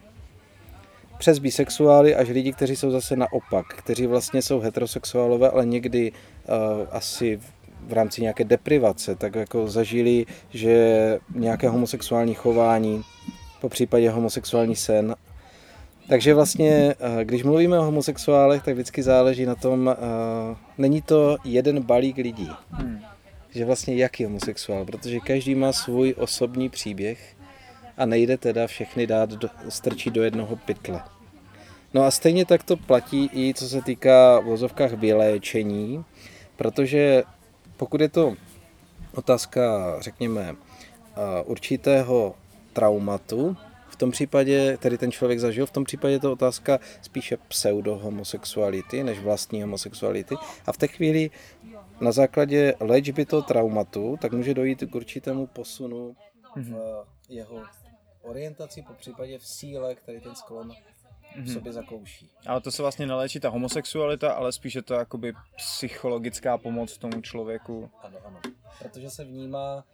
přes 1.22 1.38
bisexuály 1.38 2.14
až 2.14 2.28
lidi, 2.28 2.52
kteří 2.52 2.76
jsou 2.76 2.90
zase 2.90 3.16
naopak, 3.16 3.66
kteří 3.66 4.06
vlastně 4.06 4.42
jsou 4.42 4.60
heterosexuálové, 4.60 5.50
ale 5.50 5.66
někdy 5.66 6.12
uh, 6.12 6.86
asi 6.90 7.40
v 7.86 7.92
rámci 7.92 8.22
nějaké 8.22 8.44
deprivace, 8.44 9.14
tak 9.14 9.34
jako 9.34 9.68
zažili, 9.68 10.26
že 10.50 10.74
nějaké 11.34 11.68
homosexuální 11.68 12.34
chování, 12.34 13.02
po 13.60 13.68
případě 13.68 14.10
homosexuální 14.10 14.76
sen. 14.76 15.14
Takže 16.08 16.34
vlastně, 16.34 16.94
když 17.22 17.42
mluvíme 17.42 17.78
o 17.78 17.84
homosexuálech, 17.84 18.62
tak 18.62 18.74
vždycky 18.74 19.02
záleží 19.02 19.46
na 19.46 19.54
tom, 19.54 19.86
uh, 19.86 20.56
není 20.78 21.02
to 21.02 21.36
jeden 21.44 21.82
balík 21.82 22.16
lidí. 22.16 22.50
Hmm. 22.70 23.00
Že 23.50 23.64
vlastně 23.64 23.94
jaký 23.94 24.24
homosexuál, 24.24 24.84
protože 24.84 25.20
každý 25.20 25.54
má 25.54 25.72
svůj 25.72 26.14
osobní 26.18 26.68
příběh 26.68 27.36
a 27.96 28.06
nejde 28.06 28.36
teda 28.38 28.66
všechny 28.66 29.06
dát 29.06 29.30
do, 29.30 29.48
strčit 29.68 30.14
do 30.14 30.22
jednoho 30.22 30.56
pytle. 30.56 31.00
No 31.94 32.04
a 32.04 32.10
stejně 32.10 32.46
tak 32.46 32.62
to 32.62 32.76
platí 32.76 33.30
i 33.32 33.54
co 33.54 33.68
se 33.68 33.82
týká 33.82 34.40
v 34.40 34.44
vozovkách 34.44 34.92
vyléčení, 34.92 36.04
protože 36.56 37.22
pokud 37.76 38.00
je 38.00 38.08
to 38.08 38.34
otázka, 39.14 39.96
řekněme, 40.00 40.54
určitého 41.44 42.34
traumatu, 42.72 43.56
v 43.88 43.96
tom 43.96 44.10
případě, 44.10 44.76
který 44.76 44.98
ten 44.98 45.12
člověk 45.12 45.40
zažil, 45.40 45.66
v 45.66 45.70
tom 45.70 45.84
případě 45.84 46.14
je 46.14 46.20
to 46.20 46.32
otázka 46.32 46.78
spíše 47.02 47.36
pseudohomosexuality 47.48 49.04
než 49.04 49.18
vlastní 49.18 49.62
homosexuality. 49.62 50.34
A 50.66 50.72
v 50.72 50.76
té 50.76 50.88
chvíli 50.88 51.30
na 52.00 52.12
základě 52.12 52.74
léčby 52.80 53.24
toho 53.24 53.42
traumatu, 53.42 54.18
tak 54.20 54.32
může 54.32 54.54
dojít 54.54 54.84
k 54.90 54.94
určitému 54.94 55.46
posunu 55.46 56.16
v 56.56 56.58
mhm. 56.58 56.76
jeho 57.28 57.62
orientaci, 58.22 58.82
po 58.82 58.92
případě 58.92 59.38
v 59.38 59.46
síle, 59.46 59.94
který 59.94 60.20
ten 60.20 60.34
sklon 60.34 60.72
v 61.34 61.36
mhm. 61.36 61.48
sobě 61.48 61.72
zakouší. 61.72 62.30
Ale 62.46 62.60
to 62.60 62.70
se 62.70 62.82
vlastně 62.82 63.06
neléčí 63.06 63.40
ta 63.40 63.48
homosexualita, 63.48 64.32
ale 64.32 64.52
spíše 64.52 64.82
to 64.82 64.94
jakoby 64.94 65.32
psychologická 65.56 66.58
pomoc 66.58 66.98
tomu 66.98 67.20
člověku. 67.20 67.90
Ano, 68.02 68.18
ano. 68.24 68.40
Protože 68.78 69.10
se 69.10 69.24
vnímá, 69.24 69.84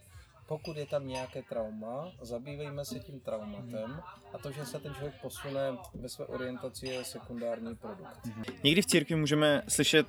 pokud 0.48 0.76
je 0.76 0.86
tam 0.86 1.06
nějaké 1.06 1.42
trauma, 1.42 2.12
zabývejme 2.20 2.84
se 2.84 3.00
tím 3.00 3.20
traumatem 3.20 4.00
a 4.34 4.38
to, 4.38 4.52
že 4.52 4.66
se 4.66 4.78
ten 4.78 4.94
člověk 4.94 5.14
posune 5.22 5.60
ve 5.94 6.08
své 6.08 6.26
orientaci, 6.26 6.86
je 6.86 7.04
sekundární 7.04 7.76
produkt. 7.76 8.28
Někdy 8.64 8.82
v 8.82 8.86
církvi 8.86 9.16
můžeme 9.16 9.62
slyšet 9.68 10.06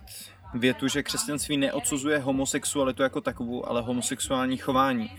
větu, 0.53 0.88
že 0.88 1.03
křesťanství 1.03 1.57
neodsuzuje 1.57 2.19
homosexualitu 2.19 3.03
jako 3.03 3.21
takovou, 3.21 3.69
ale 3.69 3.81
homosexuální 3.81 4.57
chování. 4.57 5.12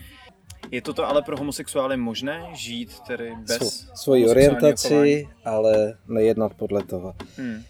Je 0.71 0.81
toto 0.81 1.07
ale 1.07 1.21
pro 1.21 1.37
homosexuály 1.37 1.97
možné 1.97 2.47
žít 2.53 2.99
tedy 3.07 3.33
bez 3.47 3.57
Svo, 3.57 3.95
svoji 3.95 4.27
orientaci, 4.27 5.27
ale 5.45 5.97
nejednat 6.07 6.53
podle 6.53 6.83
toho. 6.83 7.15
Hmm. 7.37 7.63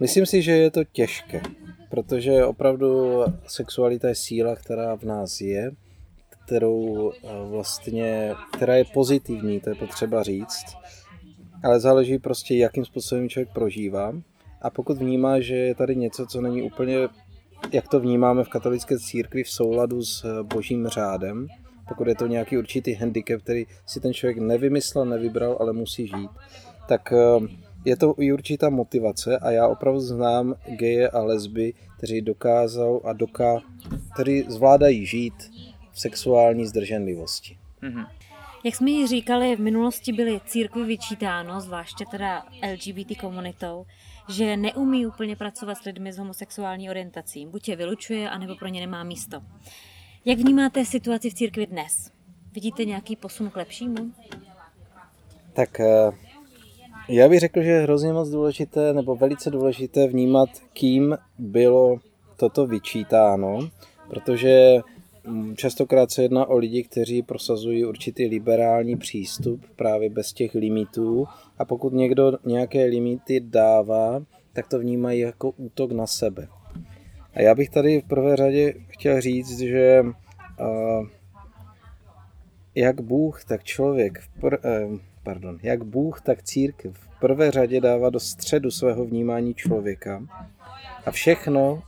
Myslím 0.00 0.26
si, 0.26 0.42
že 0.42 0.52
je 0.52 0.70
to 0.70 0.84
těžké, 0.84 1.42
protože 1.90 2.44
opravdu 2.44 3.20
sexualita 3.46 4.08
je 4.08 4.14
síla, 4.14 4.56
která 4.56 4.96
v 4.96 5.02
nás 5.02 5.40
je, 5.40 5.72
kterou 6.44 7.12
eh, 7.12 7.28
vlastně, 7.50 8.34
která 8.52 8.76
je 8.76 8.84
pozitivní, 8.84 9.60
to 9.60 9.68
je 9.70 9.74
potřeba 9.74 10.22
říct, 10.22 10.64
ale 11.64 11.80
záleží 11.80 12.18
prostě, 12.18 12.56
jakým 12.56 12.84
způsobem 12.84 13.28
člověk 13.28 13.52
prožívá. 13.52 14.12
A 14.62 14.70
pokud 14.70 14.98
vnímá, 14.98 15.40
že 15.40 15.56
je 15.56 15.74
tady 15.74 15.96
něco, 15.96 16.26
co 16.26 16.40
není 16.40 16.62
úplně, 16.62 16.96
jak 17.72 17.88
to 17.88 18.00
vnímáme 18.00 18.44
v 18.44 18.48
katolické 18.48 18.98
církvi, 18.98 19.44
v 19.44 19.50
souladu 19.50 20.02
s 20.02 20.24
eh, 20.24 20.42
božím 20.42 20.88
řádem, 20.88 21.46
pokud 21.90 22.08
je 22.08 22.14
to 22.14 22.26
nějaký 22.26 22.58
určitý 22.58 22.94
handicap, 22.94 23.42
který 23.42 23.66
si 23.86 24.00
ten 24.00 24.14
člověk 24.14 24.38
nevymyslel, 24.38 25.04
nevybral, 25.04 25.56
ale 25.60 25.72
musí 25.72 26.06
žít, 26.06 26.30
tak 26.88 27.12
eh, 27.12 27.48
je 27.84 27.96
to 27.96 28.14
i 28.18 28.32
určitá 28.32 28.70
motivace 28.70 29.38
a 29.38 29.50
já 29.50 29.68
opravdu 29.68 30.00
znám 30.00 30.54
geje 30.66 31.08
a 31.08 31.20
lesby, 31.20 31.74
kteří 31.96 32.20
dokázal 32.20 33.00
a 33.04 33.12
doká, 33.12 33.60
kteří 34.14 34.44
zvládají 34.48 35.06
žít 35.06 35.34
v 35.92 36.00
sexuální 36.00 36.66
zdrženlivosti. 36.66 37.58
Mm-hmm. 37.82 38.06
Jak 38.64 38.74
jsme 38.74 38.90
ji 38.90 39.06
říkali, 39.06 39.56
v 39.56 39.60
minulosti 39.60 40.12
byly 40.12 40.40
církvy 40.46 40.84
vyčítáno, 40.84 41.60
zvláště 41.60 42.04
teda 42.10 42.46
LGBT 42.72 43.20
komunitou, 43.20 43.86
že 44.28 44.56
neumí 44.56 45.06
úplně 45.06 45.36
pracovat 45.36 45.74
s 45.74 45.84
lidmi 45.84 46.12
s 46.12 46.18
homosexuální 46.18 46.90
orientací. 46.90 47.46
Buď 47.46 47.68
je 47.68 47.76
vylučuje, 47.76 48.30
anebo 48.30 48.56
pro 48.56 48.68
ně 48.68 48.80
nemá 48.80 49.04
místo. 49.04 49.40
Jak 50.24 50.38
vnímáte 50.38 50.84
situaci 50.84 51.30
v 51.30 51.34
církvi 51.34 51.66
dnes? 51.66 52.10
Vidíte 52.52 52.84
nějaký 52.84 53.16
posun 53.16 53.50
k 53.50 53.56
lepšímu? 53.56 54.12
Tak 55.52 55.80
eh, 55.80 56.10
já 57.08 57.28
bych 57.28 57.40
řekl, 57.40 57.62
že 57.62 57.70
je 57.70 57.82
hrozně 57.82 58.12
moc 58.12 58.28
důležité, 58.28 58.92
nebo 58.92 59.16
velice 59.16 59.50
důležité 59.50 60.08
vnímat, 60.08 60.48
kým 60.72 61.18
bylo 61.38 61.98
toto 62.36 62.66
vyčítáno, 62.66 63.58
protože 64.10 64.80
mm, 65.26 65.56
častokrát 65.56 66.10
se 66.10 66.22
jedná 66.22 66.46
o 66.46 66.56
lidi, 66.56 66.84
kteří 66.84 67.22
prosazují 67.22 67.84
určitý 67.84 68.26
liberální 68.26 68.96
přístup 68.96 69.60
právě 69.76 70.10
bez 70.10 70.32
těch 70.32 70.54
limitů 70.54 71.26
a 71.58 71.64
pokud 71.64 71.92
někdo 71.92 72.32
nějaké 72.44 72.84
limity 72.84 73.40
dává, 73.40 74.22
tak 74.52 74.68
to 74.68 74.78
vnímají 74.78 75.20
jako 75.20 75.50
útok 75.50 75.92
na 75.92 76.06
sebe. 76.06 76.48
A 77.34 77.40
já 77.40 77.54
bych 77.54 77.70
tady 77.70 78.00
v 78.00 78.04
prvé 78.04 78.36
řadě 78.36 78.74
chtěl 78.88 79.20
říct, 79.20 79.58
že 79.58 80.04
jak 82.74 83.00
Bůh, 83.00 83.44
tak 83.44 83.64
člověk, 83.64 84.22
pr, 84.40 84.54
eh, 84.54 84.88
pardon, 85.22 85.58
jak 85.62 85.84
Bůh, 85.84 86.20
tak 86.20 86.42
církev 86.42 86.94
v 86.94 87.20
prvé 87.20 87.50
řadě 87.50 87.80
dává 87.80 88.10
do 88.10 88.20
středu 88.20 88.70
svého 88.70 89.04
vnímání 89.04 89.54
člověka 89.54 90.22
a 91.06 91.10
všechno, 91.10 91.82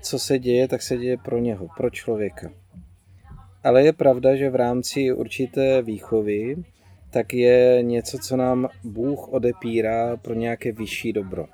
co 0.00 0.18
se 0.18 0.38
děje, 0.38 0.68
tak 0.68 0.82
se 0.82 0.96
děje 0.96 1.16
pro 1.16 1.38
něho, 1.38 1.68
pro 1.76 1.90
člověka. 1.90 2.50
Ale 3.64 3.82
je 3.82 3.92
pravda, 3.92 4.36
že 4.36 4.50
v 4.50 4.54
rámci 4.54 5.12
určité 5.12 5.82
výchovy 5.82 6.56
tak 7.10 7.34
je 7.34 7.78
něco, 7.82 8.18
co 8.18 8.36
nám 8.36 8.68
Bůh 8.84 9.28
odepírá 9.28 10.16
pro 10.16 10.34
nějaké 10.34 10.72
vyšší 10.72 11.12
dobro. 11.12 11.46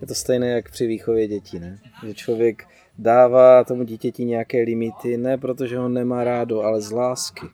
Je 0.00 0.06
to 0.06 0.14
stejné 0.14 0.48
jak 0.48 0.70
při 0.70 0.86
výchově 0.86 1.28
dětí, 1.28 1.58
ne? 1.58 1.78
Že 2.06 2.14
člověk 2.14 2.68
dává 2.98 3.64
tomu 3.64 3.82
dítěti 3.82 4.24
nějaké 4.24 4.62
limity, 4.62 5.16
ne 5.16 5.38
protože 5.38 5.78
ho 5.78 5.88
nemá 5.88 6.24
rádo, 6.24 6.62
ale 6.62 6.80
z 6.80 6.90
lásky. 6.90 7.46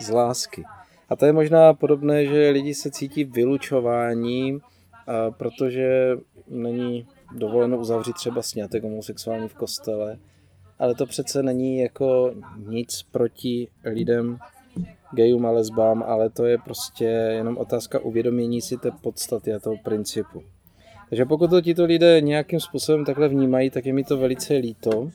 Z 0.00 0.10
lásky. 0.10 0.64
A 1.08 1.16
to 1.16 1.26
je 1.26 1.32
možná 1.32 1.74
podobné, 1.74 2.26
že 2.26 2.50
lidi 2.50 2.74
se 2.74 2.90
cítí 2.90 3.24
vylučování, 3.24 4.58
protože 5.30 6.16
není 6.48 7.06
dovoleno 7.36 7.78
uzavřít 7.78 8.14
třeba 8.14 8.42
snětek 8.42 8.82
homosexuální 8.82 9.48
v 9.48 9.54
kostele, 9.54 10.18
ale 10.78 10.94
to 10.94 11.06
přece 11.06 11.42
není 11.42 11.78
jako 11.78 12.34
nic 12.56 13.02
proti 13.02 13.68
lidem, 13.84 14.38
gejům 15.14 15.46
a 15.46 15.50
lesbám, 15.50 16.02
ale 16.02 16.30
to 16.30 16.44
je 16.44 16.58
prostě 16.58 17.04
jenom 17.04 17.58
otázka 17.58 17.98
uvědomění 17.98 18.62
si 18.62 18.76
té 18.76 18.90
podstaty 18.90 19.54
a 19.54 19.58
toho 19.58 19.76
principu. 19.76 20.42
Takže 21.12 21.24
pokud 21.24 21.50
to 21.50 21.60
tito 21.60 21.84
lidé 21.84 22.20
nějakým 22.20 22.60
způsobem 22.60 23.04
takhle 23.04 23.28
vnímají, 23.28 23.70
tak 23.70 23.86
je 23.86 23.92
mi 23.92 24.04
to 24.04 24.16
velice 24.16 24.54
líto, 24.54 25.10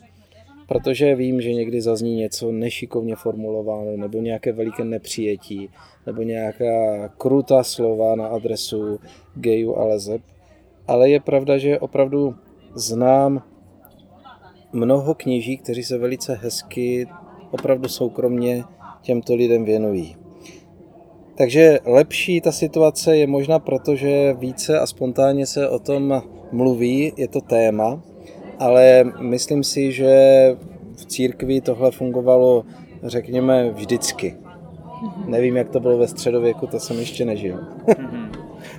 protože 0.67 1.15
vím, 1.15 1.41
že 1.41 1.53
někdy 1.53 1.81
zazní 1.81 2.15
něco 2.15 2.51
nešikovně 2.51 3.15
formulováno, 3.15 3.97
nebo 3.97 4.21
nějaké 4.21 4.53
veliké 4.53 4.83
nepřijetí, 4.83 5.69
nebo 6.05 6.21
nějaká 6.21 7.07
krutá 7.17 7.63
slova 7.63 8.15
na 8.15 8.27
adresu 8.27 8.99
gejů 9.35 9.77
a 9.77 9.85
lezeb. 9.85 10.21
Ale 10.87 11.09
je 11.09 11.19
pravda, 11.19 11.57
že 11.57 11.79
opravdu 11.79 12.35
znám 12.75 13.43
mnoho 14.73 15.15
kněží, 15.15 15.57
kteří 15.57 15.83
se 15.83 15.97
velice 15.97 16.33
hezky, 16.33 17.07
opravdu 17.51 17.89
soukromně 17.89 18.63
těmto 19.01 19.35
lidem 19.35 19.65
věnují. 19.65 20.26
Takže 21.37 21.79
lepší 21.85 22.41
ta 22.41 22.51
situace 22.51 23.17
je 23.17 23.27
možná 23.27 23.59
proto, 23.59 23.95
že 23.95 24.33
více 24.33 24.79
a 24.79 24.87
spontánně 24.87 25.45
se 25.45 25.69
o 25.69 25.79
tom 25.79 26.23
mluví, 26.51 27.13
je 27.17 27.27
to 27.27 27.41
téma, 27.41 28.01
ale 28.59 29.03
myslím 29.19 29.63
si, 29.63 29.91
že 29.91 30.15
v 30.95 31.05
církvi 31.05 31.61
tohle 31.61 31.91
fungovalo, 31.91 32.65
řekněme, 33.03 33.71
vždycky. 33.71 34.35
Nevím, 35.25 35.57
jak 35.57 35.69
to 35.69 35.79
bylo 35.79 35.97
ve 35.97 36.07
středověku, 36.07 36.67
to 36.67 36.79
jsem 36.79 36.99
ještě 36.99 37.25
nežil. 37.25 37.59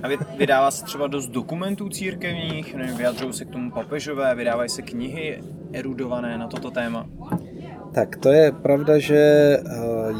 A 0.03 0.07
vydává 0.37 0.71
se 0.71 0.85
třeba 0.85 1.07
dost 1.07 1.27
dokumentů 1.27 1.89
církevních, 1.89 2.75
nevím, 2.75 2.97
vyjadřují 2.97 3.33
se 3.33 3.45
k 3.45 3.49
tomu 3.49 3.71
papežové, 3.71 4.35
vydávají 4.35 4.69
se 4.69 4.81
knihy 4.81 5.41
erudované 5.73 6.37
na 6.37 6.47
toto 6.47 6.71
téma? 6.71 7.09
Tak 7.93 8.15
to 8.15 8.29
je 8.29 8.51
pravda, 8.51 8.99
že 8.99 9.17
eh, 9.17 9.61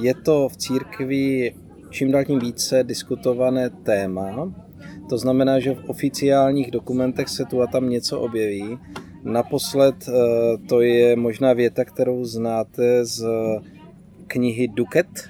je 0.02 0.14
to 0.14 0.50
v 0.50 0.58
církvi 0.58 1.54
čím 1.90 2.12
dál 2.12 2.26
tím 2.26 2.40
více 2.40 2.84
diskutované 2.84 3.70
téma. 3.70 4.54
To 5.10 5.18
znamená, 5.18 5.60
že 5.60 5.76
v 5.76 5.90
oficiálních 5.90 6.72
dokumentech 6.72 7.30
se 7.30 7.46
tu 7.46 7.62
a 7.62 7.68
tam 7.68 7.90
něco 7.90 8.20
objeví. 8.20 8.80
Naposled 9.24 9.96
eh, 10.08 10.12
to 10.70 10.82
je 10.82 11.16
možná 11.16 11.54
věta, 11.54 11.86
kterou 11.86 12.26
znáte 12.26 13.06
z 13.06 13.26
knihy 14.28 14.68
Duket, 14.68 15.30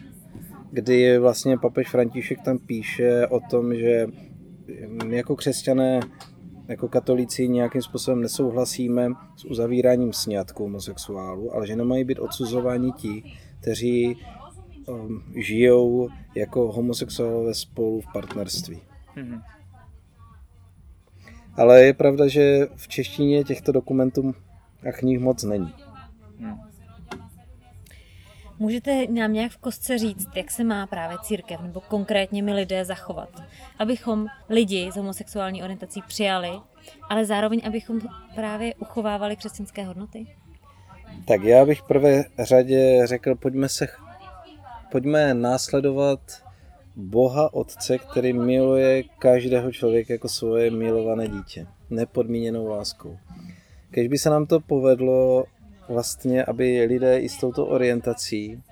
kdy 0.72 1.18
vlastně 1.18 1.58
papež 1.58 1.90
František 1.90 2.42
tam 2.42 2.58
píše 2.58 3.28
o 3.28 3.40
tom, 3.40 3.76
že 3.76 4.08
jako 5.10 5.36
křesťané, 5.36 6.00
jako 6.68 6.88
katolíci 6.88 7.48
nějakým 7.48 7.82
způsobem 7.82 8.22
nesouhlasíme 8.22 9.08
s 9.38 9.46
uzavíráním 9.46 10.14
sňatku 10.14 10.64
homosexuálů, 10.64 11.56
ale 11.56 11.68
že 11.68 11.76
nemají 11.76 12.04
být 12.04 12.20
odsuzováni 12.20 12.92
ti, 12.92 13.24
kteří 13.62 14.18
um, 14.90 15.24
žijou 15.36 16.10
jako 16.36 16.72
homosexuálové 16.72 17.54
spolu 17.54 18.02
v 18.02 18.14
partnerství. 18.14 18.82
Mm-hmm. 19.16 19.42
Ale 21.58 21.84
je 21.84 21.94
pravda, 21.94 22.28
že 22.28 22.68
v 22.76 22.88
češtině 22.88 23.44
těchto 23.44 23.72
dokumentů 23.72 24.36
a 24.90 24.92
knih 24.92 25.20
moc 25.20 25.44
není. 25.44 25.74
Mm. 26.38 26.60
Můžete 28.60 29.08
nám 29.08 29.34
nějak 29.34 29.52
v 29.52 29.58
kostce 29.58 29.98
říct, 29.98 30.28
jak 30.36 30.52
se 30.52 30.64
má 30.64 30.88
právě 30.88 31.18
církev 31.22 31.62
nebo 31.62 31.82
konkrétně 31.82 32.44
my 32.44 32.54
lidé 32.54 32.86
zachovat, 32.86 33.30
abychom 33.80 34.26
lidi 34.50 34.90
s 34.92 34.96
homosexuální 34.96 35.64
orientací 35.64 36.02
přijali, 36.08 36.50
ale 37.10 37.26
zároveň 37.26 37.62
abychom 37.66 38.02
právě 38.36 38.76
uchovávali 38.76 39.36
křesťanské 39.36 39.84
hodnoty? 39.84 40.28
Tak 41.28 41.44
já 41.44 41.66
bych 41.66 41.80
v 41.80 41.88
prvé 41.88 42.24
řadě 42.40 43.02
řekl, 43.06 43.36
pojďme 43.36 43.70
se 43.70 43.88
pojďme 44.92 45.34
následovat 45.34 46.20
Boha 46.96 47.54
Otce, 47.54 47.98
který 47.98 48.34
miluje 48.34 49.04
každého 49.04 49.72
člověka 49.72 50.14
jako 50.14 50.30
svoje 50.30 50.72
milované 50.72 51.28
dítě, 51.28 51.68
nepodmíněnou 51.90 52.68
láskou. 52.68 53.18
Když 53.90 54.08
by 54.08 54.18
se 54.18 54.30
nám 54.30 54.46
to 54.46 54.60
povedlo 54.60 55.46
vlastně, 55.90 56.46
aby 56.46 56.86
lidé 56.86 57.20
i 57.20 57.30
s 57.30 57.38
touto 57.38 57.66
orientací 57.66 58.64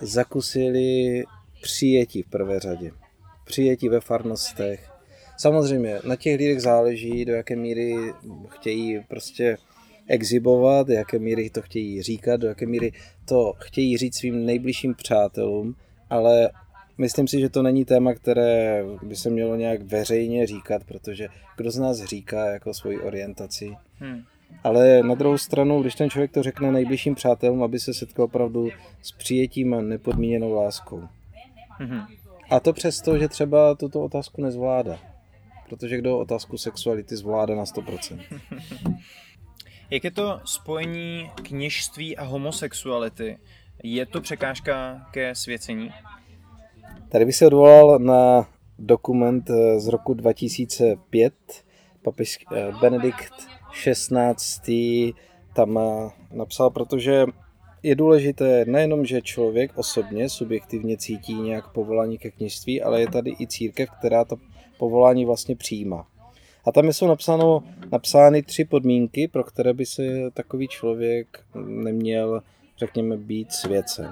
zakusili 0.00 1.24
přijetí 1.62 2.22
v 2.22 2.30
prvé 2.30 2.60
řadě. 2.60 2.90
Přijetí 3.44 3.88
ve 3.88 4.00
farnostech. 4.00 4.90
Samozřejmě 5.36 5.98
na 6.04 6.16
těch 6.16 6.38
lidech 6.38 6.62
záleží, 6.62 7.24
do 7.24 7.32
jaké 7.32 7.56
míry 7.56 7.96
chtějí 8.48 9.00
prostě 9.08 9.56
exhibovat, 10.08 10.86
do 10.86 10.92
jaké 10.92 11.18
míry 11.18 11.50
to 11.50 11.62
chtějí 11.62 12.02
říkat, 12.02 12.40
do 12.40 12.46
jaké 12.46 12.66
míry 12.66 12.92
to 13.24 13.52
chtějí 13.58 13.96
říct 13.96 14.16
svým 14.16 14.46
nejbližším 14.46 14.94
přátelům, 14.94 15.74
ale 16.10 16.50
myslím 16.98 17.28
si, 17.28 17.40
že 17.40 17.48
to 17.48 17.62
není 17.62 17.84
téma, 17.84 18.14
které 18.14 18.84
by 19.02 19.16
se 19.16 19.30
mělo 19.30 19.56
nějak 19.56 19.82
veřejně 19.82 20.46
říkat, 20.46 20.84
protože 20.84 21.28
kdo 21.56 21.70
z 21.70 21.78
nás 21.78 22.04
říká 22.04 22.46
jako 22.46 22.74
svoji 22.74 23.00
orientaci. 23.00 23.76
Hmm. 23.98 24.22
Ale 24.64 25.02
na 25.02 25.14
druhou 25.14 25.38
stranu, 25.38 25.80
když 25.80 25.94
ten 25.94 26.10
člověk 26.10 26.30
to 26.30 26.42
řekne 26.42 26.72
nejbližším 26.72 27.14
přátelům, 27.14 27.62
aby 27.62 27.80
se 27.80 27.94
setkal 27.94 28.24
opravdu 28.24 28.68
s 29.02 29.12
přijetím 29.12 29.74
a 29.74 29.80
nepodmíněnou 29.80 30.52
láskou. 30.52 31.02
Mm-hmm. 31.80 32.06
A 32.50 32.60
to 32.60 32.72
přesto, 32.72 33.18
že 33.18 33.28
třeba 33.28 33.74
tuto 33.74 34.02
otázku 34.02 34.42
nezvládá. 34.42 34.98
Protože 35.68 35.96
kdo 35.96 36.18
otázku 36.18 36.58
sexuality 36.58 37.16
zvládá 37.16 37.54
na 37.54 37.64
100%. 37.64 38.20
Jak 39.94 40.04
je 40.04 40.10
to 40.10 40.40
spojení 40.44 41.30
kněžství 41.42 42.16
a 42.16 42.24
homosexuality? 42.24 43.38
Je 43.82 44.06
to 44.06 44.20
překážka 44.20 45.06
ke 45.10 45.34
svěcení? 45.34 45.90
Tady 47.08 47.24
bych 47.24 47.36
se 47.36 47.46
odvolal 47.46 47.98
na 47.98 48.48
dokument 48.78 49.50
eh, 49.50 49.80
z 49.80 49.88
roku 49.88 50.14
2005. 50.14 51.34
Papež 52.02 52.38
eh, 52.52 52.72
Benedikt 52.80 53.32
16. 53.72 54.62
tam 55.52 55.78
eh, 55.78 56.10
napsal, 56.32 56.70
protože 56.70 57.24
je 57.82 57.94
důležité 57.94 58.64
nejenom, 58.64 59.04
že 59.04 59.22
člověk 59.22 59.78
osobně, 59.78 60.28
subjektivně 60.28 60.96
cítí 60.96 61.34
nějak 61.34 61.72
povolání 61.72 62.18
ke 62.18 62.30
kněžství, 62.30 62.82
ale 62.82 63.00
je 63.00 63.10
tady 63.10 63.34
i 63.40 63.46
církev, 63.46 63.90
která 63.98 64.24
to 64.24 64.36
povolání 64.78 65.24
vlastně 65.24 65.56
přijímá. 65.56 66.06
A 66.66 66.72
tam 66.72 66.92
jsou 66.92 67.06
napsáno, 67.06 67.62
napsány 67.92 68.42
tři 68.42 68.64
podmínky, 68.64 69.28
pro 69.28 69.44
které 69.44 69.74
by 69.74 69.86
se 69.86 70.02
takový 70.34 70.68
člověk 70.68 71.40
neměl, 71.66 72.42
řekněme, 72.78 73.16
být 73.16 73.52
svědcem. 73.52 74.10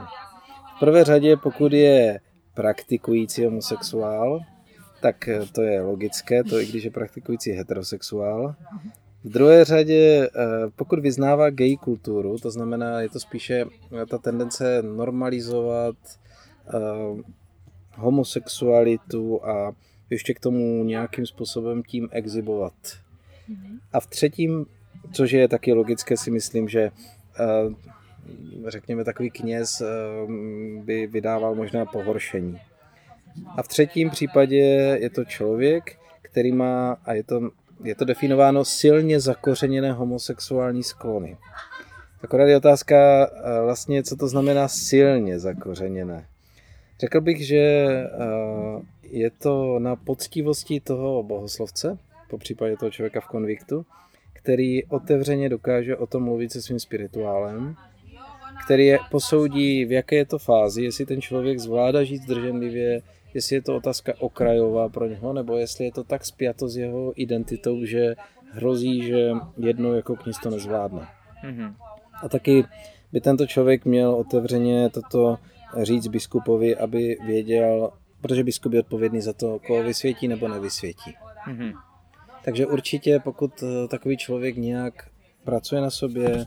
V 0.77 0.81
prvé 0.81 1.05
řadě, 1.05 1.37
pokud 1.37 1.73
je 1.73 2.21
praktikující 2.55 3.45
homosexuál, 3.45 4.41
tak 5.03 5.29
to 5.53 5.63
je 5.63 5.81
logické, 5.81 6.45
to 6.45 6.61
i 6.61 6.67
když 6.67 6.85
je 6.85 6.91
praktikující 6.91 7.51
heterosexuál. 7.51 8.55
V 9.25 9.29
druhé 9.29 9.65
řadě, 9.65 10.29
eh, 10.29 10.71
pokud 10.77 10.99
vyznává 10.99 11.51
gay 11.51 11.77
kulturu, 11.77 12.39
to 12.39 12.51
znamená, 12.51 13.01
je 13.01 13.09
to 13.09 13.21
spíše 13.21 13.65
ta 14.09 14.19
tendence 14.19 14.83
normalizovat 14.83 15.97
eh, 16.75 17.23
homosexualitu 17.97 19.45
a 19.45 19.73
ještě 20.12 20.35
k 20.35 20.40
tomu 20.40 20.85
nějakým 20.85 21.26
způsobem 21.26 21.83
tím 21.83 22.09
exibovat. 22.12 22.73
A 23.92 24.00
v 24.00 24.07
třetím, 24.07 24.66
což 25.12 25.33
je 25.33 25.49
taky 25.49 25.73
logické, 25.73 26.16
si 26.16 26.31
myslím, 26.31 26.69
že 26.69 26.81
eh, 26.81 28.71
řekněme 28.71 29.04
takový 29.04 29.31
kněz 29.31 29.83
by 30.85 31.07
vydával 31.07 31.54
možná 31.54 31.85
pohoršení. 31.85 32.61
A 33.57 33.62
v 33.62 33.69
třetím 33.69 34.11
případě 34.11 34.57
je 35.00 35.11
to 35.11 35.25
člověk, 35.25 35.99
který 36.23 36.52
má, 36.52 36.97
a 37.04 37.12
je 37.12 37.23
to 37.25 37.50
je 37.85 37.95
to 37.95 38.04
definováno 38.04 38.64
silně 38.64 39.21
zakořeněné 39.21 39.92
homosexuální 39.92 40.83
sklony. 40.83 41.37
Akorát 42.23 42.47
je 42.47 42.57
otázka 42.57 42.97
eh, 43.26 43.62
vlastně, 43.62 44.02
co 44.02 44.16
to 44.16 44.28
znamená 44.28 44.69
silně 44.69 45.38
zakořeněné. 45.38 46.26
Řekl 47.00 47.21
bych, 47.21 47.47
že 47.47 47.57
eh, 47.57 48.09
je 49.12 49.31
to 49.31 49.78
na 49.78 49.97
poctivosti 49.97 50.81
toho 50.81 51.23
bohoslovce, 51.23 51.99
po 52.31 52.38
případě 52.38 52.76
toho 52.76 52.90
člověka 52.90 53.21
v 53.21 53.26
konviktu, 53.26 53.87
který 54.33 54.85
otevřeně 54.85 55.49
dokáže 55.49 55.97
o 55.97 56.07
tom 56.07 56.23
mluvit 56.23 56.52
se 56.52 56.62
svým 56.62 56.81
spirituálem, 56.81 57.76
který 58.64 58.87
je, 58.87 58.99
posoudí, 59.11 59.85
v 59.85 59.92
jaké 59.92 60.16
je 60.16 60.26
to 60.26 60.38
fázi, 60.38 60.83
jestli 60.83 61.07
ten 61.07 61.21
člověk 61.21 61.59
zvládá 61.59 62.04
žít 62.04 62.23
zdrženlivě, 62.23 63.02
jestli 63.35 63.57
je 63.57 63.62
to 63.62 63.76
otázka 63.76 64.12
okrajová 64.19 64.88
pro 64.88 65.07
něho, 65.07 65.33
nebo 65.33 65.57
jestli 65.57 65.85
je 65.85 65.92
to 65.92 66.04
tak 66.04 66.25
spjato 66.25 66.69
s 66.69 66.76
jeho 66.76 67.12
identitou, 67.16 67.85
že 67.85 68.14
hrozí, 68.50 69.02
že 69.02 69.31
jednou 69.59 69.92
jako 69.92 70.16
kněz 70.16 70.37
to 70.42 70.50
nezvládne. 70.50 71.07
Mm-hmm. 71.45 71.75
A 72.23 72.28
taky 72.28 72.64
by 73.12 73.21
tento 73.21 73.47
člověk 73.47 73.85
měl 73.85 74.14
otevřeně 74.14 74.90
toto 74.90 75.38
říct 75.83 76.07
biskupovi, 76.07 76.77
aby 76.77 77.16
věděl, 77.27 77.90
protože 78.23 78.45
biskup 78.45 78.73
je 78.73 78.81
odpovědný 78.81 79.21
za 79.21 79.33
to, 79.33 79.59
koho 79.67 79.83
vysvětí 79.83 80.29
nebo 80.29 80.49
nevysvětí. 80.49 81.15
Mm-hmm. 81.49 81.73
Takže 82.45 82.67
určitě, 82.67 83.21
pokud 83.25 83.65
takový 83.89 84.17
člověk 84.17 84.57
nějak 84.57 85.09
pracuje 85.45 85.81
na 85.81 85.91
sobě, 85.91 86.47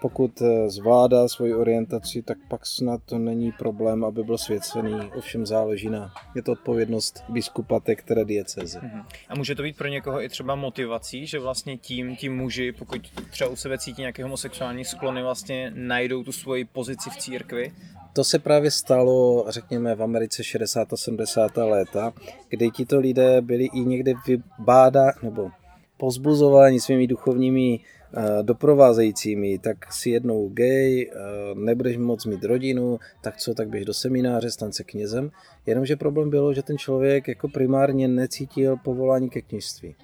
pokud 0.00 0.42
eh, 0.42 0.70
zvládá 0.70 1.28
svoji 1.28 1.54
orientaci, 1.54 2.22
tak 2.22 2.38
pak 2.48 2.66
snad 2.66 3.00
to 3.04 3.18
není 3.18 3.52
problém, 3.52 4.04
aby 4.04 4.22
byl 4.22 4.38
svěcený. 4.38 4.94
Ovšem 5.16 5.46
záleží 5.46 5.88
na, 5.88 6.12
je 6.34 6.42
to 6.42 6.52
odpovědnost 6.52 7.24
biskupa 7.28 7.80
té 7.80 7.96
které 7.96 8.24
dieceze. 8.24 8.80
Mhm. 8.82 9.02
A 9.28 9.34
může 9.34 9.54
to 9.54 9.62
být 9.62 9.76
pro 9.76 9.88
někoho 9.88 10.22
i 10.22 10.28
třeba 10.28 10.54
motivací, 10.54 11.26
že 11.26 11.38
vlastně 11.38 11.76
tím, 11.76 12.16
tím 12.16 12.36
muži, 12.36 12.72
pokud 12.72 13.10
třeba 13.30 13.50
u 13.50 13.56
sebe 13.56 13.78
cítí 13.78 14.02
nějaké 14.02 14.22
homosexuální 14.22 14.84
sklony, 14.84 15.22
vlastně 15.22 15.72
najdou 15.74 16.24
tu 16.24 16.32
svoji 16.32 16.64
pozici 16.64 17.10
v 17.10 17.16
církvi? 17.16 17.72
To 18.16 18.24
se 18.24 18.38
právě 18.38 18.70
stalo, 18.70 19.44
řekněme, 19.48 19.94
v 19.94 20.02
Americe 20.02 20.44
60. 20.44 20.92
a 20.92 20.96
70. 20.96 21.56
léta, 21.56 22.12
kdy 22.48 22.70
tito 22.70 22.98
lidé 22.98 23.40
byli 23.40 23.64
i 23.64 23.80
někde 23.80 24.12
vybáda, 24.26 25.12
nebo 25.22 25.50
pozbuzováni 25.96 26.80
svými 26.80 27.06
duchovními 27.06 27.80
Eh, 28.18 28.42
doprovázejícími, 28.42 29.58
tak 29.58 29.92
si 29.92 30.10
jednou 30.10 30.48
gay, 30.48 31.02
eh, 31.02 31.14
nebudeš 31.54 31.96
moc 31.96 32.26
mít 32.26 32.44
rodinu, 32.44 32.98
tak 33.20 33.36
co, 33.36 33.54
tak 33.54 33.68
běž 33.68 33.84
do 33.84 33.94
semináře, 33.94 34.50
stan 34.50 34.72
se 34.72 34.84
knězem. 34.84 35.30
Jenomže 35.66 35.96
problém 35.96 36.30
bylo, 36.30 36.54
že 36.54 36.62
ten 36.62 36.78
člověk 36.78 37.28
jako 37.28 37.48
primárně 37.48 38.08
necítil 38.08 38.76
povolání 38.76 39.30
ke 39.30 39.42
kněžství. 39.42 39.94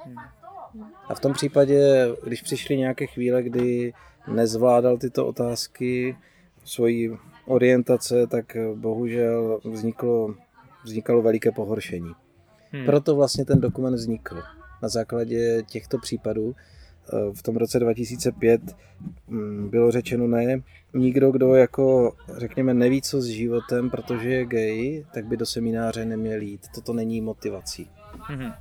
A 1.08 1.14
v 1.14 1.20
tom 1.20 1.32
případě, 1.32 2.08
když 2.24 2.42
přišly 2.42 2.76
nějaké 2.76 3.06
chvíle, 3.06 3.42
kdy 3.42 3.92
nezvládal 4.26 4.98
tyto 4.98 5.26
otázky, 5.26 6.16
svoji 6.64 7.16
orientace, 7.46 8.26
tak 8.26 8.56
bohužel 8.74 9.60
vzniklo, 9.64 10.34
vznikalo 10.84 11.22
veliké 11.22 11.52
pohoršení. 11.52 12.12
Hmm. 12.70 12.86
Proto 12.86 13.16
vlastně 13.16 13.44
ten 13.44 13.60
dokument 13.60 13.94
vznikl 13.94 14.42
na 14.82 14.88
základě 14.88 15.62
těchto 15.62 15.98
případů, 15.98 16.54
v 17.32 17.42
tom 17.42 17.56
roce 17.56 17.78
2005 17.78 18.60
mm, 19.28 19.68
bylo 19.70 19.90
řečeno 19.90 20.26
ne, 20.26 20.62
nikdo, 20.94 21.30
kdo 21.30 21.54
jako, 21.54 22.12
řekněme, 22.36 22.74
neví 22.74 23.02
co 23.02 23.20
s 23.20 23.26
životem, 23.26 23.90
protože 23.90 24.30
je 24.30 24.44
gay, 24.44 25.04
tak 25.14 25.26
by 25.26 25.36
do 25.36 25.46
semináře 25.46 26.04
neměl 26.04 26.40
jít. 26.40 26.66
Toto 26.74 26.92
není 26.92 27.20
motivací. 27.20 27.90
Mm-hmm. 28.30 28.54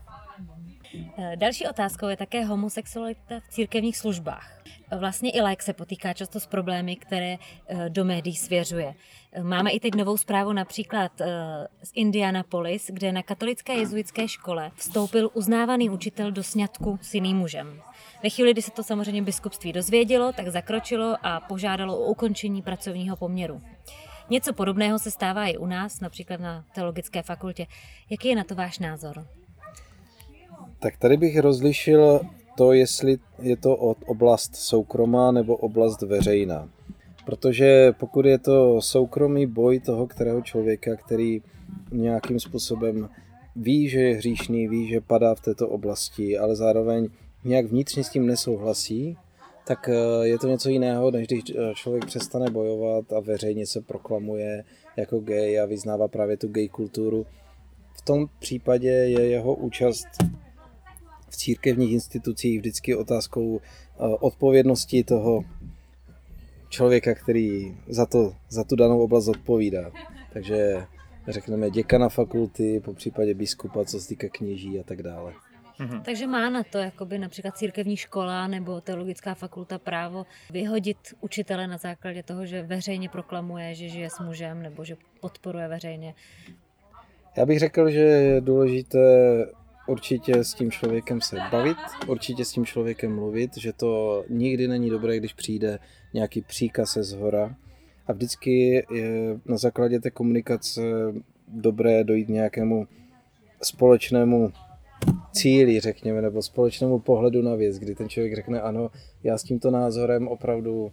Další 1.36 1.68
otázkou 1.68 2.08
je 2.08 2.18
také 2.18 2.46
homosexualita 2.46 3.40
v 3.40 3.50
církevních 3.50 3.98
službách. 3.98 4.62
Vlastně 5.00 5.32
i 5.32 5.42
lék 5.42 5.64
se 5.64 5.74
potýká 5.74 6.14
často 6.14 6.40
s 6.40 6.46
problémy, 6.46 6.96
které 6.96 7.38
eh, 7.68 7.90
do 7.90 8.06
médií 8.06 8.36
svěřuje. 8.36 8.94
Máme 9.42 9.72
i 9.72 9.80
teď 9.80 9.96
novou 9.96 10.18
zprávu 10.18 10.54
například 10.54 11.22
eh, 11.22 11.28
z 11.84 11.92
Indianapolis, 11.96 12.90
kde 12.94 13.12
na 13.12 13.24
katolické 13.24 13.74
jezuitské 13.74 14.28
škole 14.28 14.72
vstoupil 14.76 15.30
uznávaný 15.34 15.90
učitel 15.90 16.32
do 16.32 16.44
sňatku 16.44 17.00
s 17.02 17.14
jiným 17.14 17.38
mužem. 17.38 17.82
Ve 18.24 18.30
chvíli, 18.30 18.54
kdy 18.54 18.62
se 18.62 18.72
to 18.72 18.84
samozřejmě 18.84 19.22
biskupství 19.22 19.74
dozvědělo, 19.74 20.34
tak 20.34 20.48
zakročilo 20.48 21.16
a 21.24 21.40
požádalo 21.40 21.98
o 21.98 22.06
ukončení 22.06 22.62
pracovního 22.62 23.16
poměru. 23.16 23.62
Něco 24.30 24.54
podobného 24.54 25.00
se 25.00 25.12
stává 25.12 25.46
i 25.48 25.58
u 25.58 25.66
nás, 25.66 26.00
například 26.00 26.40
na 26.40 26.66
teologické 26.76 27.24
fakultě. 27.24 27.68
Jaký 28.10 28.28
je 28.28 28.36
na 28.36 28.44
to 28.44 28.56
váš 28.56 28.80
názor? 28.80 29.28
Tak 30.82 30.98
tady 30.98 31.18
bych 31.18 31.40
rozlišil 31.40 32.22
to, 32.58 32.74
jestli 32.74 33.18
je 33.42 33.58
to 33.58 33.76
oblast 34.06 34.56
soukromá 34.56 35.32
nebo 35.32 35.56
oblast 35.56 36.02
veřejná. 36.02 36.70
Protože 37.26 37.94
pokud 38.00 38.26
je 38.26 38.38
to 38.38 38.82
soukromý 38.82 39.46
boj 39.46 39.80
toho 39.80 40.08
kterého 40.08 40.42
člověka, 40.42 40.96
který 40.96 41.42
nějakým 41.92 42.40
způsobem 42.40 43.10
ví, 43.56 43.90
že 43.90 44.02
je 44.02 44.16
hříšný, 44.16 44.68
ví, 44.68 44.88
že 44.88 45.02
padá 45.02 45.36
v 45.36 45.42
této 45.42 45.70
oblasti, 45.70 46.38
ale 46.38 46.56
zároveň 46.56 47.08
nějak 47.44 47.66
vnitřně 47.66 48.04
s 48.04 48.10
tím 48.10 48.26
nesouhlasí, 48.26 49.18
tak 49.68 49.90
eh, 49.90 50.28
je 50.28 50.40
to 50.40 50.48
něco 50.48 50.70
jiného, 50.70 51.12
než 51.12 51.28
když 51.28 51.44
eh, 51.50 51.74
člověk 51.76 52.06
přestane 52.06 52.52
bojovat 52.52 53.14
a 53.14 53.20
veřejně 53.20 53.66
se 53.66 53.82
proklamuje 53.82 54.64
jako 54.98 55.20
gay 55.20 55.60
a 55.60 55.66
vyznává 55.66 56.08
právě 56.08 56.38
tu 56.38 56.48
gay 56.48 56.68
kulturu. 56.68 57.26
V 57.94 58.02
tom 58.02 58.26
případě 58.40 58.90
je 58.90 59.30
jeho 59.30 59.56
účast 59.56 60.08
v 61.32 61.38
církevních 61.38 61.92
institucích 61.92 62.60
vždycky 62.60 62.96
otázkou 62.96 63.60
eh, 63.62 63.98
odpovědnosti 64.20 65.04
toho 65.04 65.44
člověka, 66.70 67.14
který 67.14 67.78
za, 67.88 68.06
to, 68.06 68.36
za 68.50 68.64
tu 68.64 68.76
danou 68.76 69.00
oblast 69.04 69.28
odpovídá. 69.28 69.92
Takže 70.34 70.86
řekneme 71.28 71.70
děkana 71.70 72.10
fakulty, 72.10 72.82
po 72.86 72.94
případě 72.94 73.34
biskupa, 73.34 73.86
co 73.86 74.00
se 74.00 74.08
týká 74.08 74.28
kněží 74.32 74.80
a 74.80 74.84
tak 74.84 75.04
dále. 75.04 75.34
Mm-hmm. 75.80 76.02
Takže 76.02 76.28
má 76.28 76.50
na 76.50 76.64
to 76.64 76.78
jakoby 76.78 77.20
například 77.20 77.58
církevní 77.58 77.98
škola 77.98 78.48
nebo 78.48 78.82
teologická 78.82 79.34
fakulta 79.34 79.80
právo 79.80 80.26
vyhodit 80.52 80.98
učitele 81.22 81.68
na 81.68 81.78
základě 81.78 82.24
toho, 82.24 82.46
že 82.46 82.64
veřejně 82.64 83.10
proklamuje, 83.10 83.76
že 83.76 83.90
žije 83.90 84.10
s 84.10 84.20
mužem 84.20 84.62
nebo 84.62 84.86
že 84.86 84.96
podporuje 85.20 85.68
veřejně. 85.68 86.14
Já 87.38 87.46
bych 87.46 87.60
řekl, 87.60 87.90
že 87.90 88.00
je 88.00 88.42
důležité 88.42 89.00
určitě 89.92 90.44
s 90.44 90.54
tím 90.54 90.72
člověkem 90.72 91.22
se 91.22 91.38
bavit, 91.52 91.78
určitě 92.08 92.46
s 92.46 92.52
tím 92.52 92.66
člověkem 92.66 93.16
mluvit, 93.16 93.58
že 93.58 93.74
to 93.74 94.24
nikdy 94.30 94.68
není 94.68 94.90
dobré, 94.90 95.18
když 95.18 95.34
přijde 95.34 95.80
nějaký 96.14 96.42
příkaz 96.42 96.94
ze 96.94 97.04
zhora. 97.04 97.56
A 98.08 98.14
vždycky 98.14 98.86
je 98.92 99.40
na 99.46 99.58
základě 99.58 100.00
té 100.00 100.12
komunikace 100.12 100.82
dobré 101.48 102.04
dojít 102.04 102.30
nějakému 102.30 102.88
společnému 103.64 104.52
cíli, 105.32 105.80
řekněme, 105.80 106.22
nebo 106.22 106.42
společnému 106.42 107.00
pohledu 107.00 107.42
na 107.42 107.56
věc, 107.56 107.80
kdy 107.80 107.96
ten 107.96 108.10
člověk 108.10 108.36
řekne, 108.36 108.62
ano, 108.62 108.90
já 109.24 109.38
s 109.38 109.44
tímto 109.44 109.72
názorem 109.72 110.28
opravdu 110.28 110.92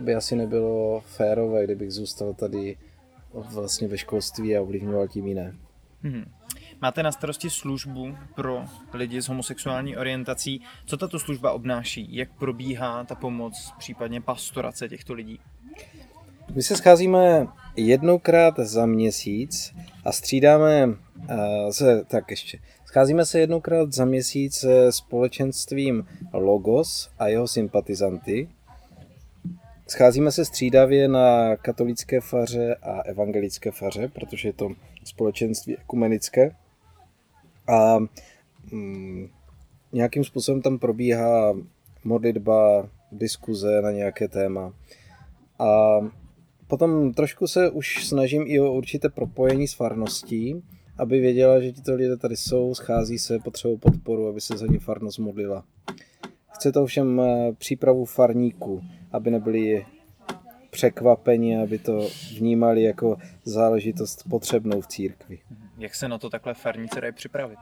by 0.00 0.14
asi 0.14 0.36
nebylo 0.36 1.02
férové, 1.06 1.64
kdybych 1.64 1.90
zůstal 1.90 2.34
tady 2.34 2.76
vlastně 3.32 3.88
ve 3.88 3.98
školství 3.98 4.56
a 4.56 4.62
ovlivňoval 4.62 5.08
tím 5.08 5.26
jiné. 5.26 5.54
Hmm. 6.02 6.24
Máte 6.80 7.02
na 7.02 7.12
starosti 7.12 7.50
službu 7.50 8.16
pro 8.34 8.64
lidi 8.92 9.22
s 9.22 9.28
homosexuální 9.28 9.96
orientací. 9.96 10.60
Co 10.86 10.96
tato 10.96 11.18
služba 11.18 11.52
obnáší? 11.52 12.16
Jak 12.16 12.28
probíhá 12.38 13.04
ta 13.04 13.14
pomoc, 13.14 13.72
případně 13.78 14.20
pastorace 14.20 14.88
těchto 14.88 15.14
lidí? 15.14 15.40
My 16.54 16.62
se 16.62 16.76
scházíme 16.76 17.46
jednoukrát 17.76 18.54
za 18.58 18.86
měsíc 18.86 19.74
a 20.04 20.12
střídáme 20.12 20.86
uh, 20.86 20.94
se, 21.70 22.04
tak 22.04 22.30
ještě, 22.30 22.58
scházíme 22.86 23.26
se 23.26 23.40
jednoukrát 23.40 23.92
za 23.92 24.04
měsíc 24.04 24.54
se 24.54 24.92
společenstvím 24.92 26.06
Logos 26.32 27.10
a 27.18 27.28
jeho 27.28 27.48
sympatizanty. 27.48 28.48
Scházíme 29.88 30.32
se 30.32 30.44
střídavě 30.44 31.08
na 31.08 31.56
katolické 31.56 32.20
faře 32.20 32.74
a 32.74 33.00
evangelické 33.00 33.70
faře, 33.70 34.08
protože 34.08 34.48
je 34.48 34.52
to 34.52 34.68
společenství 35.04 35.76
ekumenické. 35.76 36.56
A 37.66 37.98
mm, 38.72 39.28
nějakým 39.92 40.24
způsobem 40.24 40.62
tam 40.62 40.78
probíhá 40.78 41.54
modlitba, 42.04 42.88
diskuze 43.12 43.82
na 43.82 43.90
nějaké 43.90 44.28
téma. 44.28 44.74
A 45.58 45.98
potom 46.66 47.12
trošku 47.12 47.46
se 47.46 47.70
už 47.70 48.06
snažím 48.06 48.44
i 48.46 48.60
o 48.60 48.72
určité 48.72 49.08
propojení 49.08 49.68
s 49.68 49.74
farností, 49.74 50.62
aby 50.98 51.20
věděla, 51.20 51.60
že 51.60 51.72
tito 51.72 51.94
lidé 51.94 52.16
tady 52.16 52.36
jsou, 52.36 52.74
schází 52.74 53.18
se, 53.18 53.38
potřebují 53.38 53.78
podporu, 53.78 54.28
aby 54.28 54.40
se 54.40 54.56
za 54.56 54.66
ně 54.66 54.78
farnost 54.78 55.18
modlila. 55.18 55.64
Chce 56.54 56.72
to 56.72 56.82
ovšem 56.82 57.20
eh, 57.20 57.52
přípravu 57.52 58.04
farníků, 58.04 58.82
aby 59.12 59.30
nebyli 59.30 59.86
překvapeni, 60.70 61.58
aby 61.58 61.78
to 61.78 62.08
vnímali 62.38 62.82
jako 62.82 63.16
záležitost 63.44 64.24
potřebnou 64.28 64.80
v 64.80 64.86
církvi. 64.86 65.38
Jak 65.78 65.94
se 65.94 66.08
na 66.08 66.18
to 66.18 66.30
takhle 66.30 66.54
farníci 66.54 67.00
dají 67.00 67.12
připravit? 67.12 67.58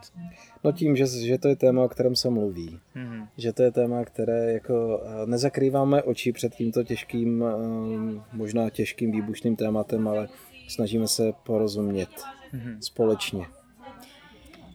No 0.63 0.71
tím, 0.71 0.95
že, 0.95 1.07
že 1.07 1.37
to 1.37 1.47
je 1.47 1.55
téma, 1.55 1.83
o 1.83 1.89
kterém 1.89 2.15
se 2.15 2.29
mluví. 2.29 2.79
Mm-hmm. 2.95 3.27
Že 3.37 3.53
to 3.53 3.63
je 3.63 3.71
téma, 3.71 4.05
které 4.05 4.53
jako 4.53 5.03
eh, 5.05 5.25
nezakrýváme 5.25 6.03
oči 6.03 6.31
před 6.31 6.55
tímto 6.55 6.83
těžkým, 6.83 7.43
eh, 7.43 8.21
možná 8.33 8.69
těžkým 8.69 9.11
výbušným 9.11 9.55
tématem, 9.55 10.07
ale 10.07 10.27
snažíme 10.67 11.07
se 11.07 11.33
porozumět 11.43 12.09
mm-hmm. 12.09 12.77
společně. 12.79 13.45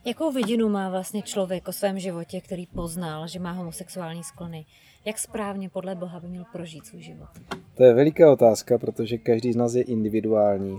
Jakou 0.05 0.33
vidinu 0.33 0.69
má 0.69 0.91
vlastně 0.91 1.23
člověk 1.23 1.69
o 1.69 1.73
svém 1.73 1.99
životě, 1.99 2.41
který 2.41 2.67
poznal, 2.67 3.29
že 3.29 3.39
má 3.41 3.53
homosexuální 3.53 4.25
sklony? 4.25 4.67
Jak 5.05 5.19
správně 5.19 5.69
podle 5.69 5.95
Boha 5.95 6.21
by 6.21 6.29
měl 6.29 6.45
prožít 6.53 6.87
svůj 6.87 7.03
život? 7.03 7.29
To 7.75 7.85
je 7.85 7.95
veliká 7.95 8.33
otázka, 8.33 8.79
protože 8.79 9.19
každý 9.19 9.53
z 9.53 9.57
nás 9.57 9.75
je 9.75 9.83
individuální. 9.83 10.79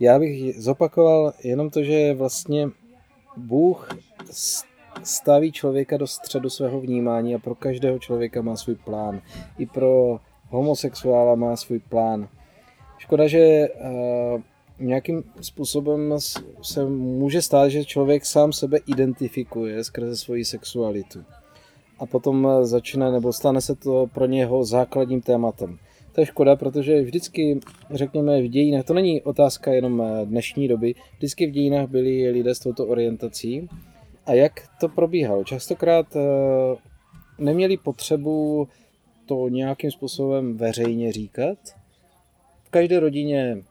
Já 0.00 0.18
bych 0.18 0.62
zopakoval 0.62 1.32
jenom 1.44 1.70
to, 1.70 1.82
že 1.82 2.14
vlastně 2.14 2.68
Bůh 3.36 3.88
staví 5.02 5.52
člověka 5.52 5.96
do 5.96 6.06
středu 6.06 6.50
svého 6.50 6.80
vnímání 6.80 7.34
a 7.34 7.38
pro 7.38 7.54
každého 7.54 7.98
člověka 7.98 8.42
má 8.42 8.56
svůj 8.56 8.74
plán. 8.74 9.20
I 9.58 9.66
pro 9.66 10.20
homosexuála 10.48 11.34
má 11.34 11.56
svůj 11.56 11.78
plán. 11.78 12.28
Škoda, 12.98 13.26
že 13.26 13.68
uh, 13.68 14.40
nějakým 14.78 15.24
způsobem 15.40 16.14
se 16.62 16.84
může 16.84 17.42
stát, 17.42 17.68
že 17.68 17.84
člověk 17.84 18.26
sám 18.26 18.52
sebe 18.52 18.78
identifikuje 18.86 19.84
skrze 19.84 20.16
svoji 20.16 20.44
sexualitu. 20.44 21.24
A 21.98 22.06
potom 22.06 22.48
začne, 22.62 23.12
nebo 23.12 23.32
stane 23.32 23.60
se 23.60 23.74
to 23.74 24.06
pro 24.14 24.26
něho 24.26 24.64
základním 24.64 25.20
tématem. 25.20 25.78
To 26.16 26.22
je 26.22 26.26
škoda, 26.26 26.56
protože 26.56 27.02
vždycky, 27.02 27.60
řekněme, 27.90 28.42
v 28.42 28.48
dějinách, 28.48 28.84
to 28.84 28.94
není 28.94 29.22
otázka 29.22 29.72
jenom 29.72 30.02
dnešní 30.24 30.68
doby, 30.68 30.94
vždycky 31.16 31.46
v 31.46 31.50
dějinách 31.50 31.88
byli 31.88 32.30
lidé 32.30 32.54
s 32.54 32.58
touto 32.58 32.86
orientací. 32.86 33.68
A 34.26 34.32
jak 34.32 34.52
to 34.80 34.88
probíhalo? 34.88 35.44
Častokrát 35.44 36.16
eh, 36.16 36.20
neměli 37.38 37.76
potřebu 37.76 38.68
to 39.26 39.48
nějakým 39.48 39.90
způsobem 39.90 40.56
veřejně 40.56 41.12
říkat. 41.12 41.58
V 42.64 42.70
každé 42.70 43.00
rodině 43.00 43.62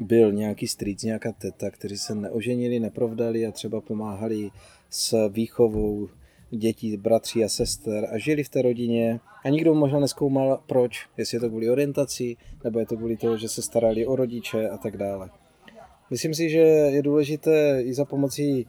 byl 0.00 0.32
nějaký 0.32 0.66
strýc, 0.66 1.02
nějaká 1.02 1.32
teta, 1.32 1.70
kteří 1.70 1.96
se 1.96 2.14
neoženili, 2.14 2.80
neprovdali 2.80 3.46
a 3.46 3.52
třeba 3.52 3.80
pomáhali 3.80 4.50
s 4.90 5.28
výchovou 5.28 6.08
dětí, 6.50 6.96
bratří 6.96 7.44
a 7.44 7.48
sester 7.48 8.08
a 8.12 8.18
žili 8.18 8.44
v 8.44 8.48
té 8.48 8.62
rodině 8.62 9.20
a 9.44 9.48
nikdo 9.48 9.74
možná 9.74 10.00
neskoumal 10.00 10.60
proč, 10.66 11.06
jestli 11.16 11.36
je 11.36 11.40
to 11.40 11.48
kvůli 11.48 11.70
orientaci, 11.70 12.36
nebo 12.64 12.78
je 12.78 12.86
to 12.86 12.96
kvůli 12.96 13.16
toho, 13.16 13.36
že 13.36 13.48
se 13.48 13.62
starali 13.62 14.06
o 14.06 14.16
rodiče 14.16 14.68
a 14.68 14.78
tak 14.78 14.96
dále. 14.96 15.30
Myslím 16.10 16.34
si, 16.34 16.50
že 16.50 16.58
je 16.58 17.02
důležité 17.02 17.82
i 17.82 17.94
za 17.94 18.04
pomocí 18.04 18.66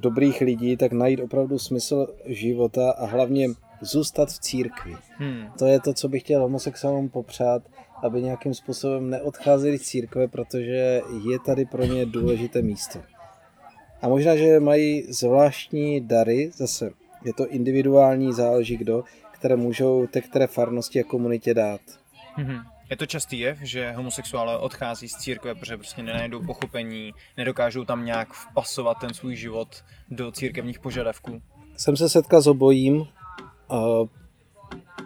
dobrých 0.00 0.40
lidí 0.40 0.76
tak 0.76 0.92
najít 0.92 1.20
opravdu 1.20 1.58
smysl 1.58 2.06
života 2.26 2.90
a 2.90 3.06
hlavně 3.06 3.48
zůstat 3.80 4.28
v 4.28 4.38
církvi. 4.38 4.94
Hmm. 5.18 5.44
To 5.58 5.66
je 5.66 5.80
to, 5.80 5.94
co 5.94 6.08
bych 6.08 6.22
chtěl 6.22 6.42
homosexuálům 6.42 7.08
popřát, 7.08 7.62
aby 8.02 8.22
nějakým 8.22 8.54
způsobem 8.54 9.10
neodcházeli 9.10 9.78
z 9.78 9.82
církve, 9.82 10.28
protože 10.28 11.02
je 11.30 11.38
tady 11.46 11.64
pro 11.64 11.84
ně 11.84 12.06
důležité 12.06 12.62
místo. 12.62 12.98
A 14.02 14.08
možná, 14.08 14.36
že 14.36 14.60
mají 14.60 15.12
zvláštní 15.12 16.00
dary, 16.00 16.50
zase 16.54 16.90
je 17.24 17.32
to 17.32 17.48
individuální, 17.48 18.32
záleží 18.32 18.76
kdo, 18.76 19.04
které 19.32 19.56
můžou 19.56 20.06
té 20.06 20.20
které 20.20 20.46
farnosti 20.46 21.00
a 21.00 21.04
komunitě 21.04 21.54
dát. 21.54 21.80
Mm-hmm. 22.38 22.64
Je 22.90 22.96
to 22.96 23.06
častý 23.06 23.38
jev, 23.38 23.58
že 23.62 23.92
homosexuálové 23.92 24.58
odchází 24.58 25.08
z 25.08 25.16
církve, 25.16 25.54
protože 25.54 25.76
prostě 25.76 26.02
nenajdou 26.02 26.46
pochopení, 26.46 27.12
nedokážou 27.36 27.84
tam 27.84 28.04
nějak 28.04 28.32
vpasovat 28.32 28.98
ten 29.00 29.14
svůj 29.14 29.36
život 29.36 29.84
do 30.10 30.32
církevních 30.32 30.78
požadavků? 30.78 31.42
Jsem 31.76 31.96
se 31.96 32.08
setkal 32.08 32.42
s 32.42 32.46
obojím. 32.46 33.06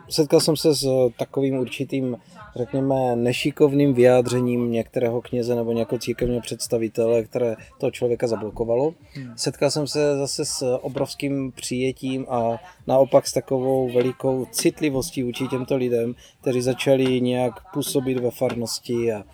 Setkal 0.08 0.40
jsem 0.40 0.56
se 0.56 0.74
s 0.74 1.10
takovým 1.18 1.54
určitým 1.54 2.16
řekněme, 2.56 3.16
nešikovným 3.16 3.94
vyjádřením 3.94 4.72
některého 4.72 5.20
kněze 5.22 5.54
nebo 5.54 5.72
nějakého 5.72 5.98
církevního 5.98 6.40
představitele, 6.40 7.22
které 7.22 7.56
toho 7.78 7.90
člověka 7.90 8.26
zablokovalo. 8.26 8.94
Hmm. 9.12 9.32
Setkal 9.36 9.70
jsem 9.70 9.86
se 9.86 10.18
zase 10.18 10.44
s 10.44 10.76
obrovským 10.76 11.52
přijetím 11.52 12.26
a 12.28 12.58
naopak 12.86 13.26
s 13.26 13.32
takovou 13.32 13.92
velikou 13.92 14.46
citlivostí 14.50 15.22
vůči 15.22 15.48
těmto 15.48 15.76
lidem, 15.76 16.14
kteří 16.40 16.60
začali 16.60 17.20
nějak 17.20 17.72
působit 17.72 18.18
ve 18.18 18.30
farnosti 18.30 19.12
a, 19.12 19.24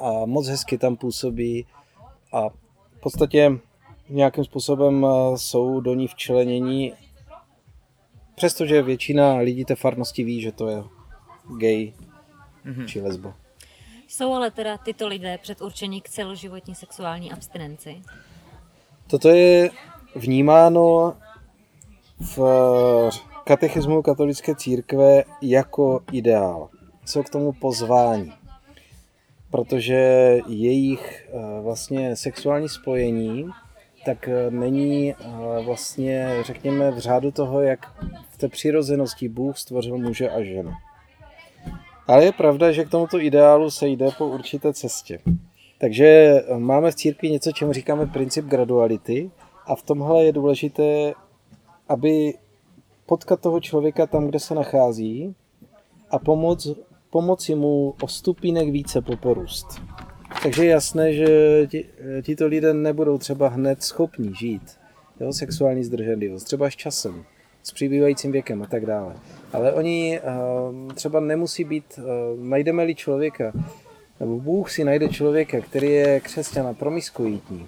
a 0.00 0.26
moc 0.26 0.48
hezky 0.48 0.78
tam 0.78 0.96
působí 0.96 1.66
a 2.32 2.48
v 2.48 3.00
podstatě 3.00 3.58
nějakým 4.08 4.44
způsobem 4.44 5.06
jsou 5.36 5.80
do 5.80 5.94
ní 5.94 6.06
včlenění, 6.06 6.92
přestože 8.38 8.82
většina 8.82 9.36
lidí 9.36 9.64
té 9.64 9.74
farnosti 9.74 10.24
ví, 10.24 10.40
že 10.40 10.52
to 10.52 10.68
je 10.68 10.82
gay 11.58 11.92
mm-hmm. 12.66 12.86
či 12.86 13.00
lesbo. 13.00 13.34
Jsou 14.08 14.34
ale 14.34 14.50
teda 14.50 14.78
tyto 14.78 15.08
lidé 15.08 15.38
předurčeni 15.38 16.00
k 16.00 16.08
celoživotní 16.08 16.74
sexuální 16.74 17.32
abstinenci? 17.32 18.02
Toto 19.06 19.28
je 19.28 19.70
vnímáno 20.14 21.14
v 22.20 22.38
katechismu 23.44 24.02
katolické 24.02 24.54
církve 24.54 25.24
jako 25.42 26.00
ideál. 26.12 26.68
Jsou 27.04 27.22
k 27.22 27.30
tomu 27.30 27.52
pozvání, 27.52 28.32
protože 29.50 30.38
jejich 30.48 31.28
eh, 31.28 31.60
vlastně 31.62 32.16
sexuální 32.16 32.68
spojení 32.68 33.50
tak 34.04 34.28
eh, 34.28 34.50
není 34.50 35.14
eh, 35.14 35.16
vlastně, 35.64 36.28
řekněme, 36.42 36.90
v 36.90 36.98
řádu 36.98 37.30
toho, 37.30 37.60
jak 37.60 38.04
v 38.30 38.36
té 38.36 38.48
přirozenosti 38.48 39.28
Bůh 39.28 39.58
stvořil 39.58 39.98
muže 39.98 40.30
a 40.30 40.42
ženu. 40.42 40.72
Ale 42.06 42.24
je 42.24 42.32
pravda, 42.32 42.72
že 42.72 42.84
k 42.84 42.90
tomuto 42.90 43.20
ideálu 43.20 43.70
se 43.70 43.88
jde 43.88 44.08
po 44.18 44.26
určité 44.26 44.72
cestě. 44.72 45.18
Takže 45.78 46.34
máme 46.58 46.90
v 46.90 46.94
církvi 46.94 47.30
něco, 47.30 47.52
čemu 47.52 47.72
říkáme 47.72 48.06
princip 48.06 48.44
graduality 48.44 49.30
a 49.66 49.76
v 49.76 49.82
tomhle 49.82 50.24
je 50.24 50.32
důležité, 50.32 51.12
aby 51.88 52.34
potkat 53.06 53.40
toho 53.40 53.60
člověka 53.60 54.06
tam, 54.06 54.26
kde 54.26 54.40
se 54.40 54.54
nachází 54.54 55.34
a 56.10 56.18
pomoc, 56.18 56.68
pomoci 57.10 57.54
mu 57.54 57.94
o 58.02 58.08
stupínek 58.08 58.68
více 58.68 59.02
poporůst. 59.02 59.66
Takže 60.42 60.64
je 60.64 60.70
jasné, 60.70 61.12
že 61.12 61.26
ti, 61.66 61.86
tito 62.22 62.46
lidé 62.46 62.74
nebudou 62.74 63.18
třeba 63.18 63.48
hned 63.48 63.82
schopni 63.82 64.32
žít 64.34 64.78
jo, 65.20 65.32
sexuální 65.32 65.84
zdrženlivost, 65.84 66.46
třeba 66.46 66.70
s 66.70 66.76
časem, 66.76 67.24
s 67.62 67.72
přibývajícím 67.72 68.32
věkem 68.32 68.62
a 68.62 68.66
tak 68.66 68.86
dále. 68.86 69.14
Ale 69.52 69.72
oni 69.72 70.20
uh, 70.20 70.92
třeba 70.92 71.20
nemusí 71.20 71.64
být, 71.64 71.98
uh, 71.98 72.04
najdeme-li 72.44 72.94
člověka, 72.94 73.52
nebo 74.20 74.40
Bůh 74.40 74.70
si 74.70 74.84
najde 74.84 75.08
člověka, 75.08 75.60
který 75.60 75.92
je 75.92 76.20
křesťan 76.20 76.66
a 76.66 76.72
promiskuitní, 76.72 77.66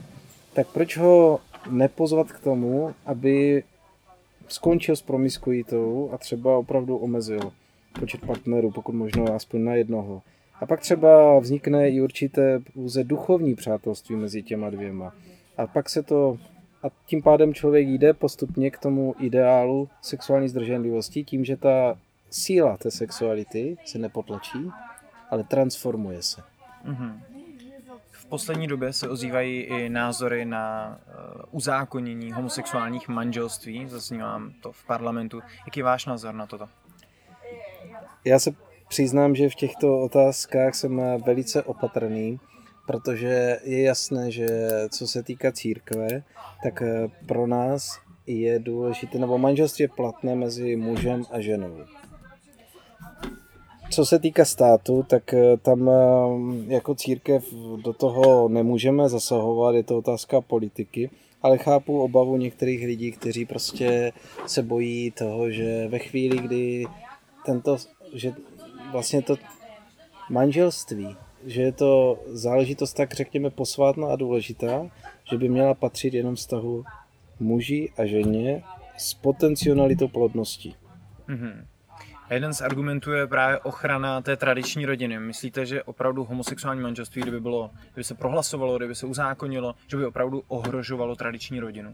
tak 0.53 0.67
proč 0.67 0.97
ho 0.97 1.41
nepozvat 1.71 2.33
k 2.33 2.41
tomu, 2.41 2.95
aby 3.07 3.63
skončil 4.49 4.97
s 4.97 5.03
promiskuitou 5.03 6.11
a 6.13 6.19
třeba 6.19 6.59
opravdu 6.59 6.97
omezil 6.97 7.53
počet 8.01 8.21
partnerů, 8.21 8.71
pokud 8.71 8.95
možno 8.95 9.35
aspoň 9.35 9.65
na 9.65 9.75
jednoho. 9.75 10.23
A 10.61 10.67
pak 10.67 10.81
třeba 10.81 11.39
vznikne 11.39 11.91
i 11.91 12.01
určité 12.01 12.61
pouze 12.75 13.05
duchovní 13.05 13.55
přátelství 13.55 14.17
mezi 14.17 14.43
těma 14.43 14.71
dvěma. 14.71 15.13
A 15.57 15.67
pak 15.67 15.89
se 15.89 16.03
to 16.03 16.39
a 16.83 16.87
tím 17.07 17.23
pádem 17.23 17.55
člověk 17.55 17.89
jde 17.89 18.13
postupně 18.13 18.71
k 18.71 18.79
tomu 18.79 19.15
ideálu 19.19 19.89
sexuální 20.03 20.49
zdrženlivosti 20.49 21.25
tím, 21.25 21.45
že 21.45 21.57
ta 21.57 21.99
síla 22.31 22.77
té 22.77 22.91
sexuality 22.91 23.77
se 23.85 23.99
nepotlačí, 23.99 24.71
ale 25.31 25.45
transformuje 25.45 26.23
se. 26.23 26.43
Mm-hmm. 26.87 27.21
V 28.11 28.27
poslední 28.27 28.67
době 28.67 28.93
se 28.93 29.09
ozývají 29.09 29.61
i 29.61 29.89
názory 29.89 30.45
na 30.45 30.99
uh, 31.09 31.43
uzákonění 31.51 32.33
homosexuálních 32.33 33.09
manželství. 33.09 33.89
Zaznívám 33.89 34.53
to 34.61 34.73
v 34.73 34.87
parlamentu. 34.87 35.41
Jaký 35.67 35.81
je 35.81 35.85
váš 35.85 36.07
názor 36.07 36.35
na 36.35 36.47
toto? 36.47 36.69
Já 38.25 38.39
se 38.39 38.51
přiznám, 38.91 39.35
že 39.35 39.49
v 39.49 39.55
těchto 39.55 40.01
otázkách 40.01 40.75
jsem 40.75 41.03
velice 41.27 41.63
opatrný, 41.63 42.41
protože 42.87 43.59
je 43.65 43.83
jasné, 43.83 44.31
že 44.31 44.49
co 44.89 45.07
se 45.07 45.23
týká 45.23 45.53
církve, 45.53 46.23
tak 46.63 46.83
eh, 46.83 47.09
pro 47.27 47.47
nás 47.47 47.99
je 48.27 48.59
důležité, 48.59 49.19
nebo 49.19 49.39
manželství 49.39 49.83
je 49.83 49.89
platné 49.89 50.35
mezi 50.35 50.77
mužem 50.77 51.23
a 51.31 51.41
ženou. 51.41 51.77
Co 53.91 54.07
se 54.07 54.19
týká 54.19 54.45
státu, 54.45 55.03
tak 55.03 55.35
eh, 55.35 55.57
tam 55.57 55.89
eh, 55.89 55.95
jako 56.75 56.95
církev 56.95 57.45
do 57.85 57.93
toho 57.93 58.49
nemůžeme 58.49 59.09
zasahovat, 59.09 59.75
je 59.75 59.83
to 59.83 59.99
otázka 59.99 60.41
politiky, 60.41 61.11
ale 61.43 61.59
chápu 61.59 62.03
obavu 62.03 62.37
některých 62.37 62.85
lidí, 62.85 63.13
kteří 63.13 63.47
prostě 63.47 64.13
se 64.47 64.63
bojí 64.63 65.11
toho, 65.11 65.51
že 65.51 65.89
ve 65.89 65.99
chvíli, 65.99 66.39
kdy 66.39 66.87
tento, 67.47 67.77
že 68.15 68.33
vlastně 68.93 69.23
to 69.23 69.37
manželství, 70.31 71.17
že 71.47 71.63
je 71.63 71.73
to 71.73 72.21
záležitost 72.27 72.93
tak 72.93 73.15
řekněme 73.15 73.51
posvátná 73.51 74.09
a 74.09 74.17
důležitá, 74.17 74.87
že 75.31 75.39
by 75.39 75.49
měla 75.49 75.75
patřit 75.75 76.15
jenom 76.15 76.35
vztahu 76.35 76.85
muži 77.41 77.93
a 77.99 78.07
ženě 78.07 78.63
s 78.97 79.15
potencialitou 79.15 80.09
plodnosti. 80.09 80.75
Mm-hmm. 81.29 81.65
Jeden 82.31 82.55
z 82.55 82.61
argumentů 82.61 83.13
je 83.13 83.27
právě 83.27 83.59
ochrana 83.59 84.21
té 84.21 84.37
tradiční 84.37 84.87
rodiny. 84.87 85.21
Myslíte, 85.21 85.67
že 85.67 85.83
opravdu 85.83 86.25
homosexuální 86.25 86.81
manželství, 86.81 87.23
kdyby, 87.23 87.41
bylo, 87.41 87.71
kdyby 87.93 88.05
se 88.05 88.15
prohlasovalo, 88.15 88.77
kdyby 88.77 88.95
se 88.95 89.07
uzákonilo, 89.07 89.75
že 89.87 89.97
by 89.97 90.07
opravdu 90.07 90.43
ohrožovalo 90.49 91.17
tradiční 91.17 91.61
rodinu? 91.61 91.93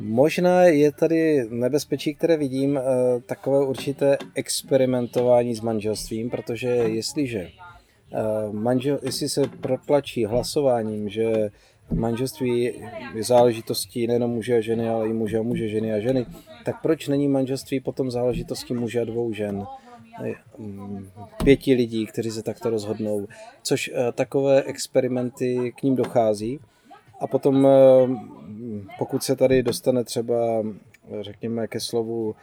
Možná 0.00 0.62
je 0.62 0.92
tady 0.92 1.46
nebezpečí, 1.50 2.14
které 2.14 2.36
vidím, 2.36 2.78
eh, 2.78 2.82
takové 3.26 3.66
určité 3.66 4.18
experimentování 4.34 5.54
s 5.54 5.60
manželstvím, 5.60 6.30
protože 6.30 6.68
jestliže 6.68 7.40
eh, 7.40 8.18
manžel, 8.52 8.98
jestli 9.02 9.28
se 9.28 9.42
protlačí 9.60 10.24
hlasováním, 10.24 11.08
že 11.08 11.50
manželství 11.90 12.72
je 13.14 13.22
záležitostí 13.22 14.06
nejenom 14.06 14.30
muže 14.30 14.56
a 14.56 14.60
ženy, 14.60 14.88
ale 14.88 15.08
i 15.08 15.12
muže 15.12 15.38
a 15.38 15.42
muže, 15.42 15.68
ženy 15.68 15.92
a 15.92 16.00
ženy, 16.00 16.26
tak 16.64 16.82
proč 16.82 17.08
není 17.08 17.28
manželství 17.28 17.80
potom 17.80 18.10
záležitostí 18.10 18.74
muže 18.74 19.00
a 19.00 19.04
dvou 19.04 19.32
žen? 19.32 19.66
Mm, 20.58 21.10
pěti 21.44 21.74
lidí, 21.74 22.06
kteří 22.06 22.30
se 22.30 22.42
takto 22.42 22.70
rozhodnou, 22.70 23.26
což 23.62 23.90
eh, 23.94 24.12
takové 24.12 24.62
experimenty 24.62 25.72
k 25.76 25.82
ním 25.82 25.96
dochází. 25.96 26.60
A 27.20 27.26
potom, 27.26 27.66
eh, 27.66 27.70
pokud 28.98 29.22
se 29.22 29.36
tady 29.36 29.62
dostane 29.62 30.04
třeba, 30.04 30.36
řekněme, 31.20 31.68
ke 31.68 31.80
slovu 31.80 32.34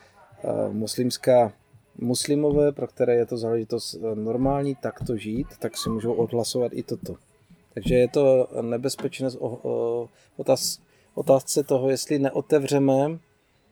eh, 0.44 0.70
muslimská 0.70 1.54
muslimové, 1.98 2.72
pro 2.72 2.88
které 2.88 3.16
je 3.16 3.26
to 3.26 3.38
záležitost 3.38 3.98
normální 4.14 4.76
takto 4.76 5.18
žít, 5.18 5.48
tak 5.60 5.78
si 5.78 5.90
můžou 5.90 6.14
odhlasovat 6.14 6.72
i 6.76 6.84
toto. 6.84 7.16
Takže 7.74 7.96
je 7.96 8.08
to 8.08 8.48
nebezpečné 8.62 9.30
otáz, 10.38 10.80
otázce 11.14 11.64
toho, 11.64 11.90
jestli 11.90 12.20
neotevřeme 12.20 13.20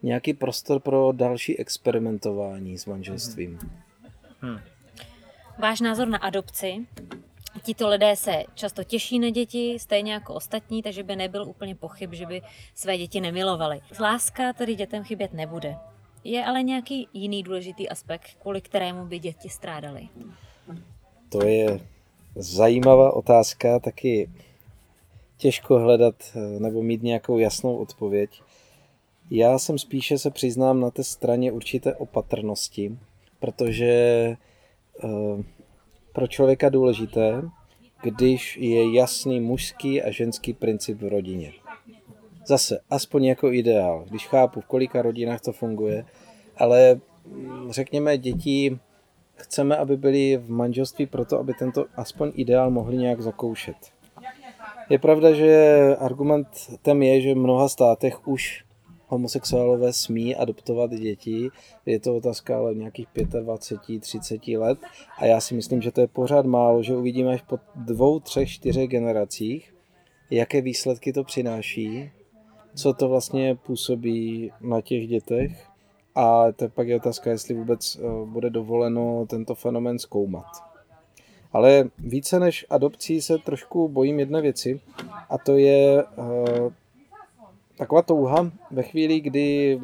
nějaký 0.04 0.34
prostor 0.34 0.80
pro 0.80 1.12
další 1.12 1.60
experimentování 1.60 2.78
s 2.78 2.86
manželstvím. 2.86 3.60
Hmm. 4.40 4.60
Váš 5.60 5.82
názor 5.82 6.08
na 6.08 6.18
adopci? 6.18 6.86
Tito 7.62 7.90
lidé 7.90 8.16
se 8.16 8.44
často 8.54 8.84
těší 8.84 9.20
na 9.20 9.30
děti, 9.30 9.78
stejně 9.80 10.14
jako 10.14 10.34
ostatní, 10.34 10.84
takže 10.84 11.04
by 11.04 11.16
nebyl 11.16 11.44
úplně 11.48 11.76
pochyb, 11.76 12.14
že 12.14 12.26
by 12.26 12.42
své 12.76 12.98
děti 12.98 13.22
nemilovali. 13.22 13.82
Láska 14.00 14.54
tedy 14.54 14.76
dětem 14.76 15.04
chybět 15.04 15.34
nebude. 15.34 15.78
Je 16.24 16.46
ale 16.46 16.64
nějaký 16.64 17.08
jiný 17.14 17.44
důležitý 17.44 17.90
aspekt, 17.90 18.28
kvůli 18.42 18.62
kterému 18.62 19.06
by 19.06 19.20
děti 19.20 19.50
strádaly? 19.50 20.08
To 21.30 21.46
je 21.46 21.80
zajímavá 22.36 23.14
otázka, 23.14 23.80
taky 23.80 24.30
těžko 25.38 25.80
hledat 25.80 26.16
eh, 26.36 26.60
nebo 26.60 26.84
mít 26.84 27.04
nějakou 27.04 27.38
jasnou 27.38 27.78
odpověď. 27.78 28.42
Já 29.30 29.60
jsem 29.60 29.78
spíše 29.78 30.18
se 30.18 30.32
přiznám 30.32 30.80
na 30.80 30.92
té 30.92 31.04
straně 31.04 31.52
určité 31.52 31.96
opatrnosti, 31.96 32.98
protože 33.40 33.94
eh, 35.04 35.08
pro 36.14 36.28
člověka 36.28 36.70
důležité, 36.70 37.42
když 38.04 38.58
je 38.58 38.96
jasný 38.96 39.42
mužský 39.42 40.02
a 40.02 40.12
ženský 40.12 40.54
princip 40.54 41.02
v 41.02 41.08
rodině. 41.08 41.52
Zase, 42.46 42.80
aspoň 42.90 43.26
jako 43.26 43.52
ideál, 43.52 44.06
když 44.10 44.28
chápu, 44.28 44.62
v 44.62 44.66
kolika 44.66 45.02
rodinách 45.02 45.42
to 45.42 45.52
funguje, 45.52 46.06
ale 46.58 47.00
mm, 47.26 47.72
řekněme, 47.72 48.18
děti 48.18 48.80
chceme, 49.36 49.78
aby 49.78 49.98
byli 49.98 50.38
v 50.38 50.50
manželství 50.50 51.06
proto, 51.06 51.40
aby 51.40 51.54
tento 51.54 51.86
aspoň 51.96 52.32
ideál 52.36 52.72
mohli 52.72 52.98
nějak 52.98 53.22
zakoušet. 53.22 53.76
Je 54.90 55.00
pravda, 55.00 55.34
že 55.34 55.78
argumentem 56.00 57.04
je, 57.04 57.22
že 57.22 57.34
v 57.34 57.38
mnoha 57.38 57.70
státech 57.70 58.28
už 58.28 58.64
homosexuálové 59.14 59.94
smí 59.94 60.36
adoptovat 60.36 60.92
děti. 60.92 61.50
Je 61.86 62.00
to 62.00 62.16
otázka 62.16 62.58
ale 62.58 62.76
nějakých 62.76 63.08
25, 63.42 64.02
30 64.02 64.48
let 64.48 64.80
a 65.18 65.26
já 65.26 65.40
si 65.40 65.56
myslím, 65.56 65.82
že 65.82 65.92
to 65.92 66.02
je 66.02 66.08
pořád 66.08 66.46
málo, 66.46 66.84
že 66.84 66.96
uvidíme 66.96 67.34
až 67.34 67.42
po 67.42 67.60
dvou, 67.76 68.20
třech, 68.20 68.50
čtyřech 68.50 68.90
generacích, 68.90 69.74
jaké 70.30 70.62
výsledky 70.62 71.14
to 71.14 71.24
přináší, 71.24 72.12
co 72.76 72.94
to 72.94 73.10
vlastně 73.10 73.56
působí 73.56 74.52
na 74.62 74.82
těch 74.82 75.08
dětech 75.08 75.68
a 76.16 76.52
to 76.52 76.70
pak 76.70 76.88
je 76.88 76.96
otázka, 76.96 77.30
jestli 77.30 77.54
vůbec 77.54 77.96
eh, 77.96 78.26
bude 78.26 78.50
dovoleno 78.50 79.26
tento 79.30 79.56
fenomén 79.56 80.00
zkoumat. 80.00 80.74
Ale 81.54 81.90
více 81.98 82.40
než 82.40 82.66
adopcí 82.70 83.22
se 83.22 83.38
trošku 83.38 83.90
bojím 83.90 84.20
jedné 84.20 84.42
věci 84.42 84.82
a 85.30 85.38
to 85.38 85.58
je 85.58 86.04
uh, 86.04 86.74
taková 87.84 88.02
touha 88.02 88.52
ve 88.72 88.84
chvíli, 88.84 89.20
kdy 89.20 89.80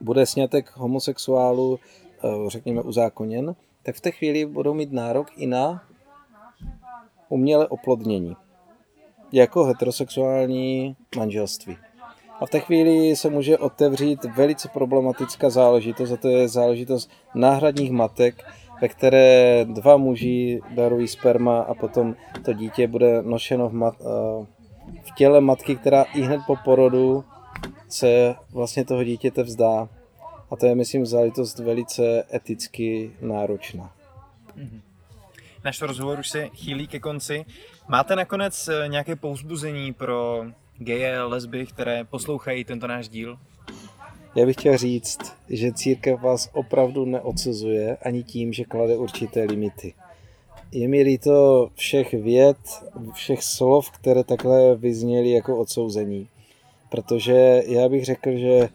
bude 0.00 0.26
snětek 0.26 0.72
homosexuálu, 0.76 1.70
uh, 1.70 2.48
řekněme, 2.48 2.82
uzákoněn, 2.82 3.54
tak 3.82 3.94
v 3.94 4.00
té 4.00 4.10
chvíli 4.10 4.46
budou 4.46 4.74
mít 4.74 4.92
nárok 4.92 5.26
i 5.36 5.46
na 5.46 5.82
umělé 7.28 7.68
oplodnění. 7.68 8.36
Jako 9.32 9.64
heterosexuální 9.64 10.96
manželství. 11.16 11.76
A 12.40 12.46
v 12.46 12.50
té 12.50 12.60
chvíli 12.60 13.16
se 13.16 13.30
může 13.30 13.58
otevřít 13.58 14.24
velice 14.24 14.68
problematická 14.68 15.50
záležitost, 15.50 16.12
a 16.12 16.16
to 16.16 16.28
je 16.28 16.48
záležitost 16.48 17.10
náhradních 17.34 17.90
matek, 17.90 18.44
ve 18.80 18.88
které 18.88 19.64
dva 19.64 19.96
muži 19.96 20.60
darují 20.74 21.08
sperma 21.08 21.60
a 21.60 21.74
potom 21.74 22.16
to 22.44 22.52
dítě 22.52 22.88
bude 22.88 23.22
nošeno 23.22 23.68
v, 23.68 23.72
mat, 23.72 23.94
eh, 24.00 24.55
v 25.02 25.14
těle 25.14 25.40
matky, 25.40 25.76
která 25.76 26.02
i 26.02 26.20
hned 26.20 26.40
po 26.46 26.56
porodu 26.56 27.24
se 27.88 28.34
vlastně 28.52 28.84
toho 28.84 29.04
dítěte 29.04 29.42
vzdá. 29.42 29.88
A 30.50 30.56
to 30.56 30.66
je, 30.66 30.74
myslím, 30.74 31.06
záležitost 31.06 31.58
velice 31.58 32.24
eticky 32.34 33.10
náročná. 33.20 33.92
Mm-hmm. 34.56 34.80
Náš 35.64 35.80
rozhovor 35.80 36.18
už 36.18 36.28
se 36.28 36.48
chýlí 36.48 36.88
ke 36.88 37.00
konci. 37.00 37.44
Máte 37.88 38.16
nakonec 38.16 38.68
eh, 38.68 38.88
nějaké 38.88 39.16
pouzbuzení 39.16 39.92
pro 39.92 40.46
geje, 40.78 41.22
lesby, 41.22 41.66
které 41.66 42.04
poslouchají 42.04 42.64
tento 42.64 42.86
náš 42.86 43.08
díl? 43.08 43.38
Já 44.34 44.46
bych 44.46 44.56
chtěl 44.56 44.76
říct, 44.76 45.18
že 45.48 45.72
církev 45.72 46.20
vás 46.20 46.50
opravdu 46.52 47.04
neodsuzuje 47.04 47.96
ani 47.96 48.22
tím, 48.22 48.52
že 48.52 48.64
klade 48.64 48.96
určité 48.96 49.44
limity. 49.44 49.94
Je 50.72 50.88
mi 50.88 51.02
líto 51.02 51.70
všech 51.74 52.12
věd, 52.12 52.56
všech 53.12 53.42
slov, 53.42 53.90
které 53.90 54.24
takhle 54.24 54.76
vyzněly 54.76 55.30
jako 55.30 55.58
odsouzení. 55.58 56.28
protože 56.90 57.62
já 57.66 57.88
bych 57.88 58.04
řekl, 58.04 58.36
že 58.36 58.68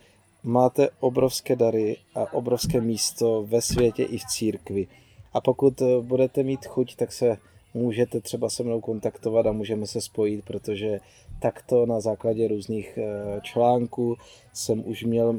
máte 0.44 0.90
obrovské 1.00 1.56
dary 1.56 1.98
a 2.16 2.34
obrovské 2.34 2.82
místo 2.82 3.46
ve 3.48 3.62
světě 3.62 4.04
i 4.04 4.18
v 4.18 4.26
církvi. 4.26 4.88
A 5.34 5.42
pokud 5.42 5.82
eh, 5.82 5.86
budete 6.02 6.44
mít 6.44 6.66
chuť, 6.66 6.96
tak 6.96 7.12
se 7.12 7.38
můžete 7.74 8.22
třeba 8.22 8.50
se 8.50 8.64
mnou 8.64 8.82
kontaktovat 8.82 9.48
a 9.48 9.52
můžeme 9.52 9.88
se 9.88 10.02
spojit, 10.02 10.46
protože 10.46 11.00
takto 11.40 11.86
na 11.86 12.00
základě 12.00 12.48
různých 12.48 12.98
eh, 12.98 13.42
článků 13.42 14.16
jsem 14.54 14.84
už 14.88 15.04
měl 15.04 15.36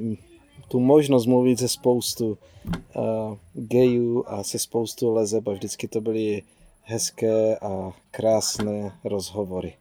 tu 0.72 0.80
možnost 0.80 1.26
mluvit 1.26 1.58
se 1.58 1.68
spoustu 1.68 2.38
uh, 2.96 3.37
gayů 3.54 4.24
a 4.26 4.42
se 4.42 4.58
spoustu 4.58 5.14
lezeb 5.14 5.48
a 5.48 5.52
vždycky 5.52 5.88
to 5.88 6.00
byly 6.00 6.42
hezké 6.82 7.58
a 7.58 7.92
krásné 8.11 8.98
rozhovory. 9.04 9.74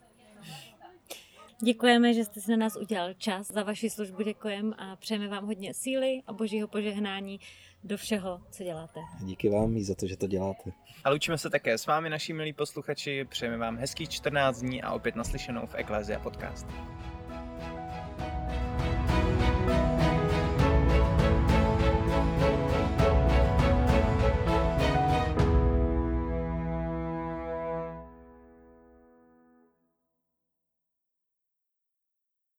Děkujeme, 1.63 2.13
že 2.13 2.25
jste 2.25 2.41
si 2.41 2.51
na 2.51 2.57
nás 2.57 2.75
udělal 2.75 3.13
čas. 3.13 3.47
Za 3.47 3.63
vaši 3.63 3.89
službu 3.89 4.23
děkujeme 4.23 4.75
a 4.77 4.95
přejeme 4.95 5.27
vám 5.27 5.45
hodně 5.45 5.73
síly 5.73 6.21
a 6.27 6.33
božího 6.33 6.67
požehnání 6.67 7.39
do 7.83 7.97
všeho, 7.97 8.41
co 8.51 8.63
děláte. 8.63 8.99
Díky 9.23 9.49
vám 9.49 9.77
i 9.77 9.83
za 9.83 9.95
to, 9.95 10.07
že 10.07 10.17
to 10.17 10.27
děláte. 10.27 10.71
A 11.03 11.09
loučíme 11.09 11.37
se 11.37 11.49
také 11.49 11.77
s 11.77 11.85
vámi, 11.85 12.09
naši 12.09 12.33
milí 12.33 12.53
posluchači. 12.53 13.25
Přejeme 13.25 13.57
vám 13.57 13.77
hezkých 13.77 14.09
14 14.09 14.59
dní 14.59 14.81
a 14.81 14.93
opět 14.93 15.15
naslyšenou 15.15 15.67
v 15.67 15.75
Eklézia 15.75 16.19
podcast. 16.19 16.67